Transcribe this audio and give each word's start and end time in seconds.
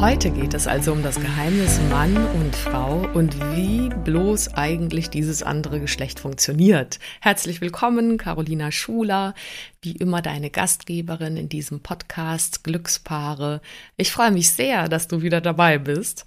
Heute 0.00 0.30
geht 0.30 0.52
es 0.52 0.66
also 0.66 0.92
um 0.92 1.02
das 1.02 1.18
Geheimnis 1.18 1.80
Mann 1.90 2.14
und 2.14 2.54
Frau 2.54 3.08
und 3.14 3.34
wie 3.56 3.88
bloß 3.88 4.52
eigentlich 4.54 5.08
dieses 5.08 5.42
andere 5.42 5.80
Geschlecht 5.80 6.20
funktioniert. 6.20 6.98
Herzlich 7.22 7.62
willkommen, 7.62 8.18
Carolina 8.18 8.70
Schuler, 8.70 9.34
wie 9.80 9.92
immer 9.92 10.20
deine 10.20 10.50
Gastgeberin 10.50 11.38
in 11.38 11.48
diesem 11.48 11.80
Podcast 11.80 12.62
Glückspaare. 12.62 13.62
Ich 13.96 14.12
freue 14.12 14.32
mich 14.32 14.50
sehr, 14.50 14.88
dass 14.88 15.08
du 15.08 15.22
wieder 15.22 15.40
dabei 15.40 15.78
bist 15.78 16.26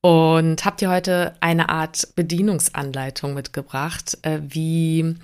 und 0.00 0.64
habe 0.64 0.76
dir 0.76 0.90
heute 0.90 1.36
eine 1.40 1.68
Art 1.68 2.08
Bedienungsanleitung 2.16 3.34
mitgebracht, 3.34 4.18
äh, 4.22 4.40
wie 4.42 5.14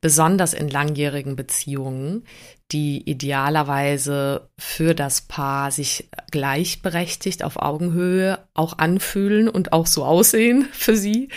besonders 0.00 0.54
in 0.54 0.68
langjährigen 0.68 1.36
Beziehungen, 1.36 2.24
die 2.72 3.02
idealerweise 3.08 4.48
für 4.58 4.94
das 4.94 5.22
Paar 5.22 5.70
sich 5.70 6.08
gleichberechtigt 6.30 7.42
auf 7.42 7.56
Augenhöhe 7.56 8.38
auch 8.54 8.78
anfühlen 8.78 9.48
und 9.48 9.72
auch 9.72 9.86
so 9.86 10.04
aussehen 10.04 10.68
für 10.72 10.96
sie, 10.96 11.28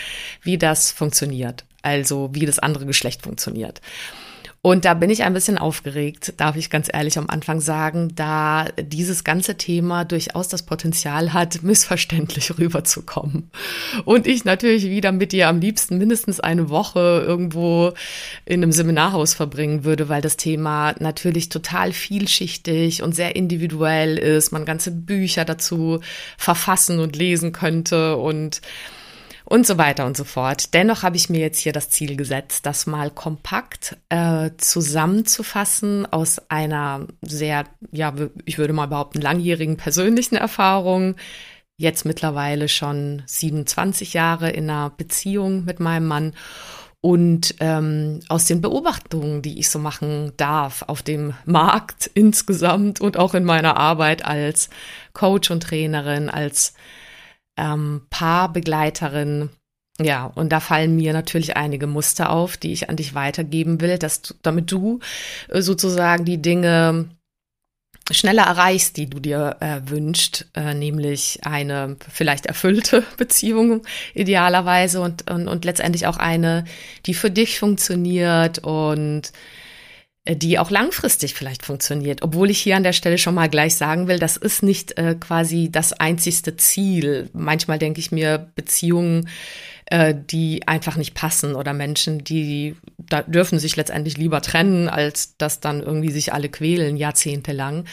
wie 0.42 0.58
das 0.58 0.92
funktioniert. 0.92 1.64
Also 1.82 2.30
wie 2.32 2.46
das 2.46 2.58
andere 2.58 2.86
Geschlecht 2.86 3.22
funktioniert. 3.22 3.80
Und 4.64 4.86
da 4.86 4.94
bin 4.94 5.10
ich 5.10 5.24
ein 5.24 5.34
bisschen 5.34 5.58
aufgeregt, 5.58 6.32
darf 6.38 6.56
ich 6.56 6.70
ganz 6.70 6.88
ehrlich 6.90 7.18
am 7.18 7.28
Anfang 7.28 7.60
sagen, 7.60 8.12
da 8.14 8.64
dieses 8.80 9.22
ganze 9.22 9.58
Thema 9.58 10.06
durchaus 10.06 10.48
das 10.48 10.62
Potenzial 10.62 11.34
hat, 11.34 11.62
missverständlich 11.62 12.58
rüberzukommen. 12.58 13.50
Und 14.06 14.26
ich 14.26 14.46
natürlich 14.46 14.84
wieder 14.84 15.12
mit 15.12 15.32
dir 15.32 15.48
am 15.48 15.60
liebsten 15.60 15.98
mindestens 15.98 16.40
eine 16.40 16.70
Woche 16.70 17.22
irgendwo 17.26 17.92
in 18.46 18.62
einem 18.62 18.72
Seminarhaus 18.72 19.34
verbringen 19.34 19.84
würde, 19.84 20.08
weil 20.08 20.22
das 20.22 20.38
Thema 20.38 20.94
natürlich 20.98 21.50
total 21.50 21.92
vielschichtig 21.92 23.02
und 23.02 23.14
sehr 23.14 23.36
individuell 23.36 24.16
ist, 24.16 24.50
man 24.50 24.64
ganze 24.64 24.92
Bücher 24.92 25.44
dazu 25.44 26.00
verfassen 26.38 27.00
und 27.00 27.16
lesen 27.16 27.52
könnte 27.52 28.16
und 28.16 28.62
und 29.54 29.68
so 29.68 29.78
weiter 29.78 30.04
und 30.04 30.16
so 30.16 30.24
fort. 30.24 30.74
Dennoch 30.74 31.04
habe 31.04 31.14
ich 31.14 31.30
mir 31.30 31.38
jetzt 31.38 31.60
hier 31.60 31.72
das 31.72 31.88
Ziel 31.88 32.16
gesetzt, 32.16 32.66
das 32.66 32.88
mal 32.88 33.08
kompakt 33.08 33.96
äh, 34.08 34.50
zusammenzufassen 34.58 36.12
aus 36.12 36.40
einer 36.50 37.06
sehr, 37.22 37.64
ja, 37.92 38.12
ich 38.46 38.58
würde 38.58 38.72
mal 38.72 38.88
behaupten, 38.88 39.20
langjährigen 39.20 39.76
persönlichen 39.76 40.34
Erfahrung. 40.34 41.14
Jetzt 41.76 42.04
mittlerweile 42.04 42.68
schon 42.68 43.22
27 43.26 44.12
Jahre 44.12 44.50
in 44.50 44.68
einer 44.68 44.90
Beziehung 44.90 45.64
mit 45.64 45.78
meinem 45.78 46.08
Mann 46.08 46.32
und 47.00 47.54
ähm, 47.60 48.20
aus 48.28 48.46
den 48.46 48.60
Beobachtungen, 48.60 49.40
die 49.40 49.60
ich 49.60 49.70
so 49.70 49.78
machen 49.78 50.32
darf 50.36 50.82
auf 50.88 51.04
dem 51.04 51.32
Markt 51.44 52.10
insgesamt 52.14 53.00
und 53.00 53.16
auch 53.16 53.34
in 53.34 53.44
meiner 53.44 53.76
Arbeit 53.76 54.24
als 54.24 54.68
Coach 55.12 55.52
und 55.52 55.62
Trainerin, 55.62 56.28
als 56.28 56.74
ähm, 57.56 58.02
Paarbegleiterin. 58.10 59.50
Ja, 60.00 60.26
und 60.26 60.50
da 60.50 60.58
fallen 60.58 60.96
mir 60.96 61.12
natürlich 61.12 61.56
einige 61.56 61.86
Muster 61.86 62.30
auf, 62.30 62.56
die 62.56 62.72
ich 62.72 62.90
an 62.90 62.96
dich 62.96 63.14
weitergeben 63.14 63.80
will, 63.80 63.96
dass 63.98 64.22
du, 64.22 64.34
damit 64.42 64.72
du 64.72 64.98
äh, 65.48 65.62
sozusagen 65.62 66.24
die 66.24 66.42
Dinge 66.42 67.10
schneller 68.10 68.42
erreichst, 68.42 68.96
die 68.96 69.08
du 69.08 69.18
dir 69.18 69.56
äh, 69.60 69.80
wünscht, 69.88 70.46
äh, 70.54 70.74
nämlich 70.74 71.40
eine 71.44 71.96
vielleicht 72.12 72.46
erfüllte 72.46 73.04
Beziehung 73.16 73.82
idealerweise 74.14 75.00
und, 75.00 75.30
und, 75.30 75.48
und 75.48 75.64
letztendlich 75.64 76.06
auch 76.06 76.18
eine, 76.18 76.64
die 77.06 77.14
für 77.14 77.30
dich 77.30 77.58
funktioniert 77.58 78.58
und 78.58 79.32
die 80.26 80.58
auch 80.58 80.70
langfristig 80.70 81.34
vielleicht 81.34 81.64
funktioniert. 81.64 82.22
Obwohl 82.22 82.50
ich 82.50 82.58
hier 82.58 82.76
an 82.76 82.82
der 82.82 82.94
Stelle 82.94 83.18
schon 83.18 83.34
mal 83.34 83.50
gleich 83.50 83.74
sagen 83.74 84.08
will, 84.08 84.18
das 84.18 84.38
ist 84.38 84.62
nicht 84.62 84.96
äh, 84.96 85.16
quasi 85.20 85.68
das 85.70 85.92
einzigste 85.92 86.56
Ziel. 86.56 87.28
Manchmal 87.34 87.78
denke 87.78 88.00
ich 88.00 88.10
mir, 88.10 88.50
Beziehungen, 88.54 89.28
äh, 89.86 90.14
die 90.14 90.66
einfach 90.66 90.96
nicht 90.96 91.14
passen 91.14 91.54
oder 91.54 91.74
Menschen, 91.74 92.24
die 92.24 92.74
da 92.96 93.20
dürfen 93.20 93.58
sich 93.58 93.76
letztendlich 93.76 94.16
lieber 94.16 94.40
trennen, 94.40 94.88
als 94.88 95.36
dass 95.36 95.60
dann 95.60 95.82
irgendwie 95.82 96.10
sich 96.10 96.32
alle 96.32 96.48
quälen, 96.48 96.96
jahrzehntelang. 96.96 97.84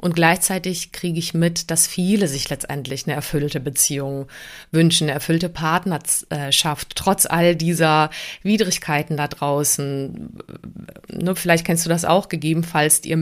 Und 0.00 0.14
gleichzeitig 0.14 0.92
kriege 0.92 1.18
ich 1.18 1.34
mit, 1.34 1.70
dass 1.70 1.86
viele 1.86 2.26
sich 2.26 2.48
letztendlich 2.48 3.06
eine 3.06 3.14
erfüllte 3.14 3.60
Beziehung 3.60 4.28
wünschen, 4.70 5.04
eine 5.04 5.12
erfüllte 5.12 5.50
Partnerschaft, 5.50 6.96
trotz 6.96 7.26
all 7.26 7.54
dieser 7.54 8.08
Widrigkeiten 8.42 9.18
da 9.18 9.28
draußen. 9.28 10.38
Ne, 11.08 11.36
vielleicht 11.36 11.66
kennst 11.66 11.84
du 11.84 11.90
das 11.90 12.06
auch, 12.06 12.30
gegebenenfalls 12.30 13.04
ihr 13.04 13.18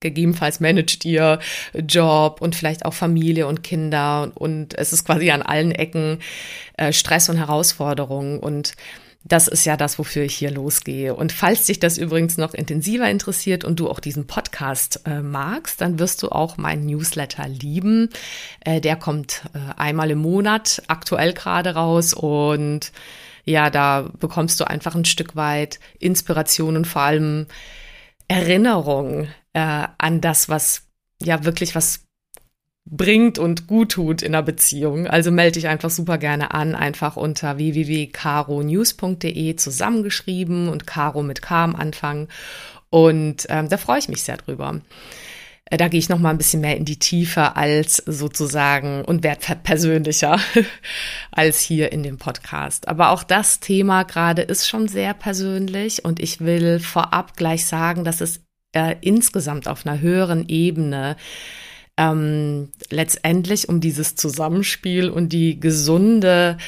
gegebenenfalls 0.00 0.60
managt 0.60 1.04
ihr 1.04 1.38
Job 1.72 2.42
und 2.42 2.54
vielleicht 2.54 2.84
auch 2.84 2.92
Familie 2.92 3.46
und 3.46 3.62
Kinder 3.62 4.30
und 4.34 4.76
es 4.76 4.92
ist 4.92 5.04
quasi 5.04 5.30
an 5.30 5.42
allen 5.42 5.72
Ecken 5.72 6.18
äh, 6.76 6.92
Stress 6.92 7.28
und 7.28 7.38
Herausforderungen 7.38 8.38
und 8.38 8.74
das 9.28 9.48
ist 9.48 9.64
ja 9.64 9.76
das, 9.76 9.98
wofür 9.98 10.22
ich 10.22 10.36
hier 10.36 10.52
losgehe. 10.52 11.14
Und 11.14 11.32
falls 11.32 11.66
dich 11.66 11.80
das 11.80 11.98
übrigens 11.98 12.38
noch 12.38 12.54
intensiver 12.54 13.10
interessiert 13.10 13.64
und 13.64 13.80
du 13.80 13.90
auch 13.90 13.98
diesen 13.98 14.28
Podcast 14.28 15.00
äh, 15.04 15.20
magst, 15.20 15.80
dann 15.80 15.98
wirst 15.98 16.22
du 16.22 16.28
auch 16.28 16.56
meinen 16.56 16.86
Newsletter 16.86 17.48
lieben. 17.48 18.10
Äh, 18.60 18.80
der 18.80 18.94
kommt 18.94 19.42
äh, 19.52 19.58
einmal 19.76 20.12
im 20.12 20.18
Monat 20.18 20.82
aktuell 20.86 21.32
gerade 21.32 21.74
raus 21.74 22.14
und 22.14 22.92
ja, 23.44 23.70
da 23.70 24.10
bekommst 24.18 24.60
du 24.60 24.64
einfach 24.64 24.94
ein 24.94 25.04
Stück 25.04 25.34
weit 25.34 25.80
Inspiration 25.98 26.76
und 26.76 26.86
vor 26.86 27.02
allem 27.02 27.46
Erinnerung 28.28 29.28
äh, 29.54 29.86
an 29.98 30.20
das, 30.20 30.48
was 30.48 30.82
ja 31.20 31.44
wirklich 31.44 31.74
was 31.74 32.05
bringt 32.86 33.38
und 33.38 33.66
gut 33.66 33.92
tut 33.92 34.22
in 34.22 34.34
einer 34.34 34.44
Beziehung. 34.44 35.06
Also 35.06 35.30
melde 35.30 35.52
dich 35.52 35.68
einfach 35.68 35.90
super 35.90 36.18
gerne 36.18 36.54
an, 36.54 36.74
einfach 36.74 37.16
unter 37.16 37.58
www.caronews.de 37.58 39.56
zusammengeschrieben 39.56 40.68
und 40.68 40.86
Caro 40.86 41.22
mit 41.22 41.42
K 41.42 41.64
am 41.64 41.74
Anfang. 41.74 42.28
Und 42.88 43.46
ähm, 43.48 43.68
da 43.68 43.76
freue 43.76 43.98
ich 43.98 44.08
mich 44.08 44.22
sehr 44.22 44.36
drüber. 44.36 44.80
Äh, 45.64 45.76
da 45.76 45.88
gehe 45.88 45.98
ich 45.98 46.08
noch 46.08 46.20
mal 46.20 46.30
ein 46.30 46.38
bisschen 46.38 46.60
mehr 46.60 46.76
in 46.76 46.84
die 46.84 46.98
Tiefe 46.98 47.56
als 47.56 47.96
sozusagen 48.06 49.04
und 49.04 49.24
werde 49.24 49.56
persönlicher 49.62 50.38
als 51.32 51.60
hier 51.60 51.90
in 51.90 52.04
dem 52.04 52.18
Podcast. 52.18 52.86
Aber 52.86 53.10
auch 53.10 53.24
das 53.24 53.58
Thema 53.58 54.04
gerade 54.04 54.42
ist 54.42 54.68
schon 54.68 54.86
sehr 54.86 55.12
persönlich 55.12 56.04
und 56.04 56.20
ich 56.20 56.40
will 56.40 56.78
vorab 56.78 57.36
gleich 57.36 57.66
sagen, 57.66 58.04
dass 58.04 58.20
es 58.20 58.42
äh, 58.72 58.94
insgesamt 59.00 59.66
auf 59.66 59.84
einer 59.84 60.00
höheren 60.00 60.48
Ebene 60.48 61.16
ähm, 61.96 62.70
letztendlich 62.90 63.68
um 63.68 63.80
dieses 63.80 64.16
Zusammenspiel 64.16 65.08
und 65.08 65.32
die 65.32 65.58
gesunde 65.58 66.58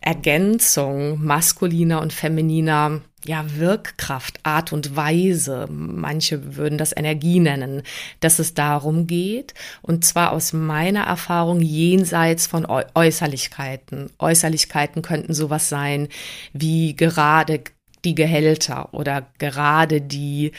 Ergänzung 0.00 1.24
maskuliner 1.24 2.02
und 2.02 2.12
femininer 2.12 3.00
ja, 3.26 3.44
Wirkkraft, 3.56 4.40
Art 4.42 4.72
und 4.72 4.96
Weise, 4.96 5.66
manche 5.70 6.56
würden 6.56 6.76
das 6.76 6.94
Energie 6.94 7.40
nennen, 7.40 7.82
dass 8.20 8.38
es 8.38 8.52
darum 8.52 9.06
geht, 9.06 9.54
und 9.80 10.04
zwar 10.04 10.32
aus 10.32 10.52
meiner 10.52 11.04
Erfahrung 11.04 11.60
jenseits 11.60 12.46
von 12.46 12.66
Äußerlichkeiten. 12.66 14.10
Äußerlichkeiten 14.18 15.00
könnten 15.00 15.32
sowas 15.32 15.70
sein 15.70 16.08
wie 16.52 16.94
gerade 16.94 17.62
die 18.04 18.14
Gehälter 18.14 18.92
oder 18.92 19.26
gerade 19.38 20.00
die 20.00 20.52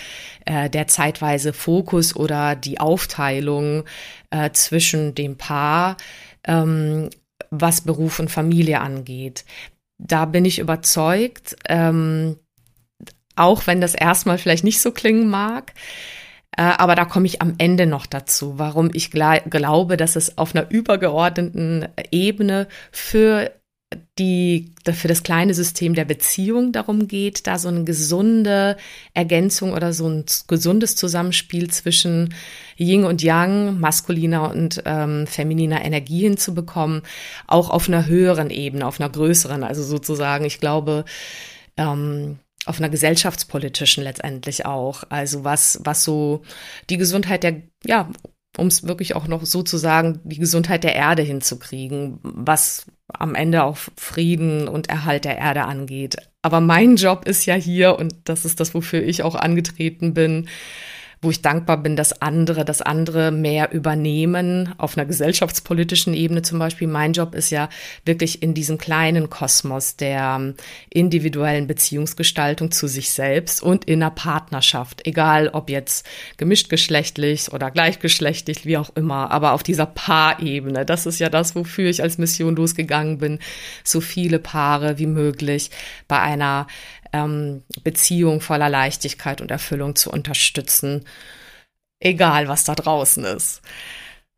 äh, 0.45 0.69
der 0.69 0.87
zeitweise 0.87 1.53
Fokus 1.53 2.15
oder 2.15 2.55
die 2.55 2.79
Aufteilung 2.79 3.83
äh, 4.31 4.51
zwischen 4.51 5.15
dem 5.15 5.37
Paar, 5.37 5.97
ähm, 6.45 7.09
was 7.51 7.81
Beruf 7.81 8.19
und 8.19 8.31
Familie 8.31 8.81
angeht. 8.81 9.45
Da 9.97 10.25
bin 10.25 10.45
ich 10.45 10.59
überzeugt, 10.59 11.55
ähm, 11.69 12.37
auch 13.35 13.67
wenn 13.67 13.81
das 13.81 13.95
erstmal 13.95 14.37
vielleicht 14.37 14.63
nicht 14.63 14.81
so 14.81 14.91
klingen 14.91 15.29
mag, 15.29 15.73
Äh, 16.57 16.61
aber 16.77 16.95
da 16.95 17.05
komme 17.05 17.25
ich 17.25 17.41
am 17.41 17.55
Ende 17.57 17.85
noch 17.85 18.05
dazu, 18.05 18.57
warum 18.57 18.89
ich 18.93 19.11
glaube, 19.11 19.97
dass 19.97 20.15
es 20.15 20.37
auf 20.37 20.55
einer 20.55 20.69
übergeordneten 20.71 21.89
Ebene 22.11 22.67
für 22.91 23.51
die 24.17 24.73
für 24.91 25.07
das 25.07 25.23
kleine 25.23 25.53
System 25.53 25.93
der 25.93 26.05
Beziehung 26.05 26.71
darum 26.71 27.07
geht, 27.07 27.47
da 27.47 27.57
so 27.57 27.67
eine 27.67 27.83
gesunde 27.83 28.77
Ergänzung 29.13 29.73
oder 29.73 29.93
so 29.93 30.07
ein 30.07 30.25
gesundes 30.47 30.95
Zusammenspiel 30.95 31.69
zwischen 31.69 32.33
Yin 32.77 33.03
und 33.03 33.23
Yang, 33.23 33.79
maskuliner 33.79 34.51
und 34.51 34.81
ähm, 34.85 35.27
femininer 35.27 35.83
Energie 35.83 36.21
hinzubekommen, 36.21 37.01
auch 37.47 37.69
auf 37.69 37.87
einer 37.87 38.05
höheren 38.05 38.49
Ebene, 38.49 38.85
auf 38.85 38.99
einer 38.99 39.09
größeren, 39.09 39.63
also 39.63 39.83
sozusagen, 39.83 40.45
ich 40.45 40.59
glaube, 40.59 41.05
ähm, 41.77 42.39
auf 42.65 42.79
einer 42.79 42.89
gesellschaftspolitischen 42.89 44.03
letztendlich 44.03 44.65
auch. 44.65 45.03
Also 45.09 45.43
was, 45.43 45.79
was 45.83 46.03
so 46.03 46.41
die 46.89 46.97
Gesundheit 46.97 47.43
der, 47.43 47.61
ja, 47.85 48.09
um 48.57 48.67
es 48.67 48.87
wirklich 48.87 49.15
auch 49.15 49.27
noch 49.27 49.45
so 49.45 49.63
zu 49.63 49.77
sagen, 49.77 50.19
die 50.23 50.39
Gesundheit 50.39 50.83
der 50.83 50.95
Erde 50.95 51.23
hinzukriegen, 51.23 52.19
was 52.23 52.85
am 53.19 53.35
Ende 53.35 53.63
auch 53.63 53.77
Frieden 53.95 54.67
und 54.67 54.89
Erhalt 54.89 55.25
der 55.25 55.37
Erde 55.37 55.63
angeht. 55.63 56.17
Aber 56.41 56.61
mein 56.61 56.95
Job 56.95 57.25
ist 57.25 57.45
ja 57.45 57.55
hier, 57.55 57.97
und 57.97 58.13
das 58.25 58.45
ist 58.45 58.59
das, 58.59 58.73
wofür 58.73 59.01
ich 59.03 59.23
auch 59.23 59.35
angetreten 59.35 60.13
bin, 60.13 60.47
wo 61.21 61.29
ich 61.31 61.41
dankbar 61.41 61.77
bin, 61.77 61.95
dass 61.95 62.21
andere, 62.21 62.65
dass 62.65 62.81
andere 62.81 63.31
mehr 63.31 63.71
übernehmen, 63.71 64.73
auf 64.77 64.97
einer 64.97 65.05
gesellschaftspolitischen 65.05 66.13
Ebene 66.13 66.41
zum 66.41 66.59
Beispiel. 66.59 66.87
Mein 66.87 67.13
Job 67.13 67.35
ist 67.35 67.49
ja 67.49 67.69
wirklich 68.05 68.41
in 68.43 68.53
diesem 68.53 68.77
kleinen 68.77 69.29
Kosmos 69.29 69.95
der 69.95 70.37
ähm, 70.39 70.55
individuellen 70.89 71.67
Beziehungsgestaltung 71.67 72.71
zu 72.71 72.87
sich 72.87 73.11
selbst 73.11 73.63
und 73.63 73.85
in 73.85 74.01
einer 74.01 74.11
Partnerschaft, 74.11 75.05
egal 75.07 75.49
ob 75.49 75.69
jetzt 75.69 76.05
gemischtgeschlechtlich 76.37 77.51
oder 77.51 77.71
gleichgeschlechtlich, 77.71 78.65
wie 78.65 78.77
auch 78.77 78.89
immer, 78.95 79.31
aber 79.31 79.53
auf 79.53 79.63
dieser 79.63 79.85
Paarebene. 79.85 80.85
Das 80.85 81.05
ist 81.05 81.19
ja 81.19 81.29
das, 81.29 81.55
wofür 81.55 81.89
ich 81.89 82.01
als 82.01 82.17
Mission 82.17 82.55
losgegangen 82.55 83.17
bin, 83.17 83.39
so 83.83 84.01
viele 84.01 84.39
Paare 84.39 84.97
wie 84.97 85.07
möglich 85.07 85.71
bei 86.07 86.19
einer 86.19 86.67
ähm, 87.15 87.63
Beziehung 87.83 88.41
voller 88.41 88.69
Leichtigkeit 88.69 89.41
und 89.41 89.51
Erfüllung 89.51 89.95
zu 89.95 90.11
unterstützen, 90.11 91.05
egal 91.99 92.47
was 92.47 92.63
da 92.63 92.75
draußen 92.75 93.23
ist. 93.23 93.61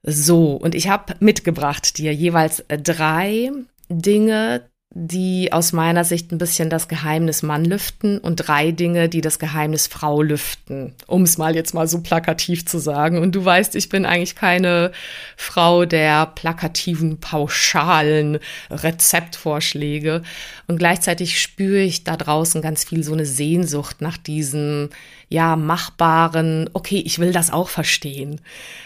So, 0.03 0.53
und 0.53 0.75
ich 0.75 0.89
habe 0.89 1.15
mitgebracht 1.19 1.97
dir 1.97 2.13
jeweils 2.13 2.63
drei 2.67 3.51
Dinge, 3.89 4.69
die 4.99 5.53
aus 5.53 5.73
meiner 5.73 6.03
Sicht 6.03 6.31
ein 6.31 6.39
bisschen 6.39 6.71
das 6.71 6.87
Geheimnis 6.87 7.43
Mann 7.43 7.63
lüften 7.63 8.17
und 8.17 8.37
drei 8.37 8.71
Dinge, 8.71 9.09
die 9.09 9.21
das 9.21 9.37
Geheimnis 9.37 9.85
Frau 9.85 10.23
lüften, 10.23 10.95
um 11.05 11.21
es 11.21 11.37
mal 11.37 11.55
jetzt 11.55 11.75
mal 11.75 11.87
so 11.87 12.01
plakativ 12.01 12.65
zu 12.65 12.79
sagen. 12.79 13.19
Und 13.19 13.35
du 13.35 13.45
weißt, 13.45 13.75
ich 13.75 13.89
bin 13.89 14.07
eigentlich 14.07 14.35
keine 14.35 14.91
Frau 15.35 15.85
der 15.85 16.25
plakativen, 16.25 17.19
pauschalen 17.19 18.39
Rezeptvorschläge. 18.71 20.23
Und 20.67 20.79
gleichzeitig 20.79 21.39
spüre 21.39 21.81
ich 21.81 22.03
da 22.03 22.17
draußen 22.17 22.63
ganz 22.63 22.83
viel 22.83 23.03
so 23.03 23.13
eine 23.13 23.27
Sehnsucht 23.27 24.01
nach 24.01 24.17
diesem 24.17 24.89
ja, 25.29 25.57
machbaren, 25.57 26.69
okay, 26.71 27.01
ich 27.05 27.19
will 27.19 27.33
das 27.33 27.51
auch 27.51 27.67
verstehen. 27.67 28.39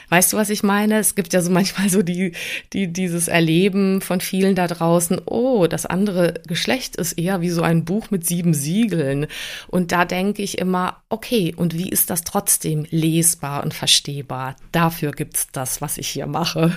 Weißt 0.10 0.34
du, 0.34 0.38
was 0.38 0.50
ich 0.50 0.64
meine? 0.64 0.98
Es 0.98 1.14
gibt 1.14 1.34
ja 1.34 1.42
so 1.42 1.52
manchmal 1.52 1.90
so 1.90 2.02
die, 2.02 2.34
die, 2.74 2.92
dieses 2.92 3.28
Erleben 3.28 4.02
von 4.02 4.22
vielen 4.22 4.56
da 4.56 4.68
draußen, 4.68 5.22
oh, 5.26 5.68
das 5.68 5.86
andere 5.86 6.34
Geschlecht 6.48 6.96
ist 6.96 7.14
eher 7.14 7.42
wie 7.42 7.52
so 7.52 7.62
ein 7.62 7.86
Buch 7.86 8.10
mit 8.10 8.26
sieben 8.26 8.56
Siegeln. 8.56 9.28
Und 9.68 9.92
da 9.92 10.04
denke 10.04 10.42
ich 10.42 10.58
immer, 10.58 10.98
okay, 11.10 11.54
und 11.56 11.78
wie 11.78 11.90
ist 11.90 12.10
das 12.10 12.24
trotzdem 12.24 12.88
lesbar 12.90 13.64
und 13.64 13.76
verstehbar? 13.76 14.56
Dafür 14.72 15.12
gibt's 15.12 15.48
das, 15.52 15.80
was 15.80 16.00
ich 16.00 16.08
hier 16.08 16.28
mache. 16.28 16.74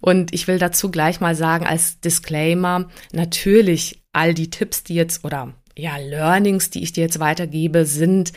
Und 0.00 0.34
ich 0.34 0.46
will 0.46 0.58
dazu 0.58 0.90
gleich 0.90 1.20
mal 1.20 1.34
sagen, 1.34 1.66
als 1.66 2.00
Disclaimer, 2.00 2.88
natürlich 3.12 4.02
all 4.12 4.34
die 4.34 4.50
Tipps, 4.50 4.82
die 4.82 4.94
jetzt 4.94 5.24
oder 5.24 5.54
ja, 5.76 5.96
Learnings, 5.96 6.68
die 6.68 6.82
ich 6.82 6.92
dir 6.92 7.02
jetzt 7.04 7.20
weitergebe, 7.20 7.86
sind 7.86 8.32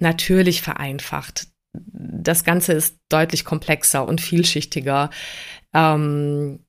natürlich 0.00 0.62
vereinfacht. 0.62 1.48
Das 1.72 2.44
Ganze 2.44 2.72
ist 2.72 2.96
deutlich 3.08 3.44
komplexer 3.44 4.06
und 4.06 4.20
vielschichtiger. 4.20 5.10
Ähm, 5.72 6.60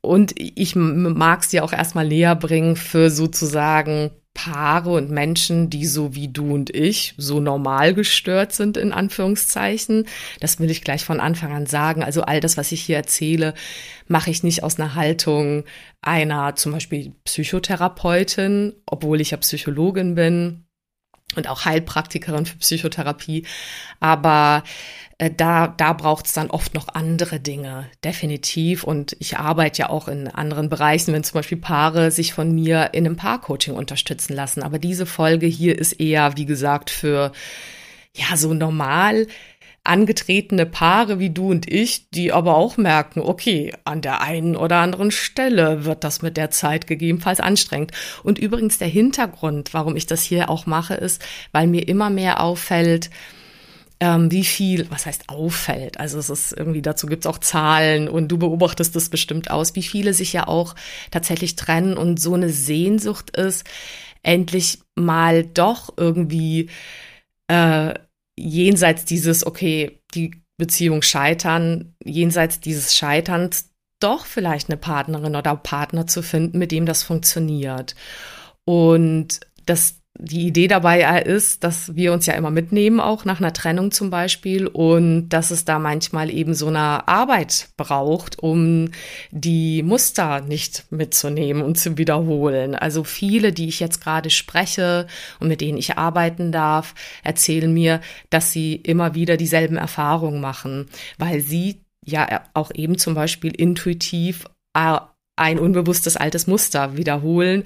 und 0.00 0.32
ich 0.36 0.74
mag 0.74 1.42
es 1.42 1.48
dir 1.48 1.64
auch 1.64 1.72
erstmal 1.72 2.06
näher 2.06 2.34
bringen 2.34 2.76
für 2.76 3.10
sozusagen 3.10 4.10
Paare 4.38 4.90
und 4.90 5.10
Menschen, 5.10 5.68
die 5.68 5.84
so 5.84 6.14
wie 6.14 6.28
du 6.28 6.54
und 6.54 6.70
ich 6.70 7.14
so 7.16 7.40
normal 7.40 7.92
gestört 7.92 8.52
sind, 8.52 8.76
in 8.76 8.92
Anführungszeichen. 8.92 10.06
Das 10.38 10.60
will 10.60 10.70
ich 10.70 10.82
gleich 10.82 11.04
von 11.04 11.18
Anfang 11.18 11.52
an 11.52 11.66
sagen. 11.66 12.04
Also 12.04 12.22
all 12.22 12.38
das, 12.38 12.56
was 12.56 12.70
ich 12.70 12.82
hier 12.82 12.96
erzähle, 12.96 13.54
mache 14.06 14.30
ich 14.30 14.44
nicht 14.44 14.62
aus 14.62 14.78
einer 14.78 14.94
Haltung 14.94 15.64
einer 16.02 16.54
zum 16.54 16.70
Beispiel 16.70 17.14
Psychotherapeutin, 17.24 18.74
obwohl 18.86 19.20
ich 19.20 19.32
ja 19.32 19.38
Psychologin 19.38 20.14
bin 20.14 20.67
und 21.36 21.48
auch 21.48 21.64
Heilpraktikerin 21.64 22.46
für 22.46 22.56
Psychotherapie. 22.58 23.44
Aber 24.00 24.62
äh, 25.18 25.30
da, 25.36 25.68
da 25.68 25.92
braucht 25.92 26.26
es 26.26 26.32
dann 26.32 26.50
oft 26.50 26.74
noch 26.74 26.88
andere 26.88 27.40
Dinge, 27.40 27.90
definitiv. 28.04 28.84
Und 28.84 29.16
ich 29.18 29.36
arbeite 29.36 29.82
ja 29.82 29.88
auch 29.90 30.08
in 30.08 30.28
anderen 30.28 30.68
Bereichen, 30.68 31.12
wenn 31.12 31.24
zum 31.24 31.34
Beispiel 31.34 31.58
Paare 31.58 32.10
sich 32.10 32.32
von 32.32 32.54
mir 32.54 32.90
in 32.92 33.04
einem 33.04 33.16
Paarcoaching 33.16 33.74
unterstützen 33.74 34.34
lassen. 34.34 34.62
Aber 34.62 34.78
diese 34.78 35.06
Folge 35.06 35.46
hier 35.46 35.78
ist 35.78 35.92
eher, 35.94 36.36
wie 36.36 36.46
gesagt, 36.46 36.90
für 36.90 37.32
ja 38.14 38.36
so 38.36 38.54
normal 38.54 39.26
angetretene 39.88 40.66
Paare 40.66 41.18
wie 41.18 41.30
du 41.30 41.50
und 41.50 41.70
ich, 41.70 42.10
die 42.10 42.32
aber 42.32 42.56
auch 42.56 42.76
merken, 42.76 43.20
okay, 43.20 43.72
an 43.84 44.02
der 44.02 44.20
einen 44.20 44.56
oder 44.56 44.76
anderen 44.76 45.10
Stelle 45.10 45.84
wird 45.84 46.04
das 46.04 46.22
mit 46.22 46.36
der 46.36 46.50
Zeit 46.50 46.86
gegebenenfalls 46.86 47.40
anstrengend. 47.40 47.92
Und 48.22 48.38
übrigens 48.38 48.78
der 48.78 48.88
Hintergrund, 48.88 49.74
warum 49.74 49.96
ich 49.96 50.06
das 50.06 50.22
hier 50.22 50.50
auch 50.50 50.66
mache, 50.66 50.94
ist, 50.94 51.24
weil 51.52 51.66
mir 51.66 51.88
immer 51.88 52.10
mehr 52.10 52.42
auffällt, 52.42 53.10
ähm, 54.00 54.30
wie 54.30 54.44
viel, 54.44 54.88
was 54.90 55.06
heißt 55.06 55.28
auffällt, 55.28 55.98
also 55.98 56.18
es 56.18 56.30
ist 56.30 56.52
irgendwie, 56.52 56.82
dazu 56.82 57.08
gibt's 57.08 57.26
auch 57.26 57.38
Zahlen 57.38 58.08
und 58.08 58.28
du 58.28 58.38
beobachtest 58.38 58.94
das 58.94 59.08
bestimmt 59.08 59.50
aus, 59.50 59.74
wie 59.74 59.82
viele 59.82 60.14
sich 60.14 60.32
ja 60.32 60.46
auch 60.46 60.76
tatsächlich 61.10 61.56
trennen 61.56 61.96
und 61.96 62.20
so 62.20 62.34
eine 62.34 62.50
Sehnsucht 62.50 63.36
ist, 63.36 63.66
endlich 64.22 64.78
mal 64.94 65.44
doch 65.44 65.92
irgendwie 65.96 66.70
äh, 67.48 67.94
jenseits 68.38 69.04
dieses, 69.04 69.46
okay, 69.46 70.00
die 70.14 70.42
Beziehung 70.56 71.02
scheitern, 71.02 71.94
jenseits 72.04 72.60
dieses 72.60 72.94
Scheiterns 72.94 73.70
doch 74.00 74.26
vielleicht 74.26 74.68
eine 74.68 74.76
Partnerin 74.76 75.36
oder 75.36 75.56
Partner 75.56 76.06
zu 76.06 76.22
finden, 76.22 76.58
mit 76.58 76.72
dem 76.72 76.86
das 76.86 77.02
funktioniert. 77.02 77.94
Und 78.64 79.40
das 79.66 79.97
die 80.20 80.46
Idee 80.46 80.66
dabei 80.66 81.22
ist, 81.22 81.62
dass 81.62 81.94
wir 81.94 82.12
uns 82.12 82.26
ja 82.26 82.34
immer 82.34 82.50
mitnehmen, 82.50 82.98
auch 82.98 83.24
nach 83.24 83.40
einer 83.40 83.52
Trennung 83.52 83.92
zum 83.92 84.10
Beispiel, 84.10 84.66
und 84.66 85.28
dass 85.28 85.50
es 85.50 85.64
da 85.64 85.78
manchmal 85.78 86.30
eben 86.30 86.54
so 86.54 86.66
eine 86.66 87.06
Arbeit 87.06 87.68
braucht, 87.76 88.38
um 88.40 88.90
die 89.30 89.82
Muster 89.84 90.40
nicht 90.40 90.86
mitzunehmen 90.90 91.62
und 91.62 91.78
zu 91.78 91.96
wiederholen. 91.96 92.74
Also 92.74 93.04
viele, 93.04 93.52
die 93.52 93.68
ich 93.68 93.78
jetzt 93.78 94.02
gerade 94.02 94.30
spreche 94.30 95.06
und 95.38 95.48
mit 95.48 95.60
denen 95.60 95.78
ich 95.78 95.96
arbeiten 95.96 96.50
darf, 96.50 96.94
erzählen 97.22 97.72
mir, 97.72 98.00
dass 98.30 98.50
sie 98.50 98.74
immer 98.74 99.14
wieder 99.14 99.36
dieselben 99.36 99.76
Erfahrungen 99.76 100.40
machen, 100.40 100.86
weil 101.18 101.40
sie 101.40 101.80
ja 102.04 102.42
auch 102.54 102.72
eben 102.74 102.98
zum 102.98 103.14
Beispiel 103.14 103.54
intuitiv 103.54 104.46
äh, 104.74 104.98
ein 105.36 105.58
unbewusstes 105.60 106.16
altes 106.16 106.48
Muster 106.48 106.96
wiederholen 106.96 107.62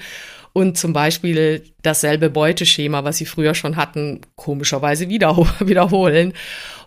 und 0.53 0.77
zum 0.77 0.93
Beispiel 0.93 1.65
dasselbe 1.83 2.31
Beuteschema, 2.31 3.05
was 3.05 3.19
sie 3.19 3.27
früher 3.27 3.55
schon 3.55 3.77
hatten, 3.77 4.21
komischerweise 4.37 5.09
wieder, 5.09 5.37
wiederholen. 5.61 6.35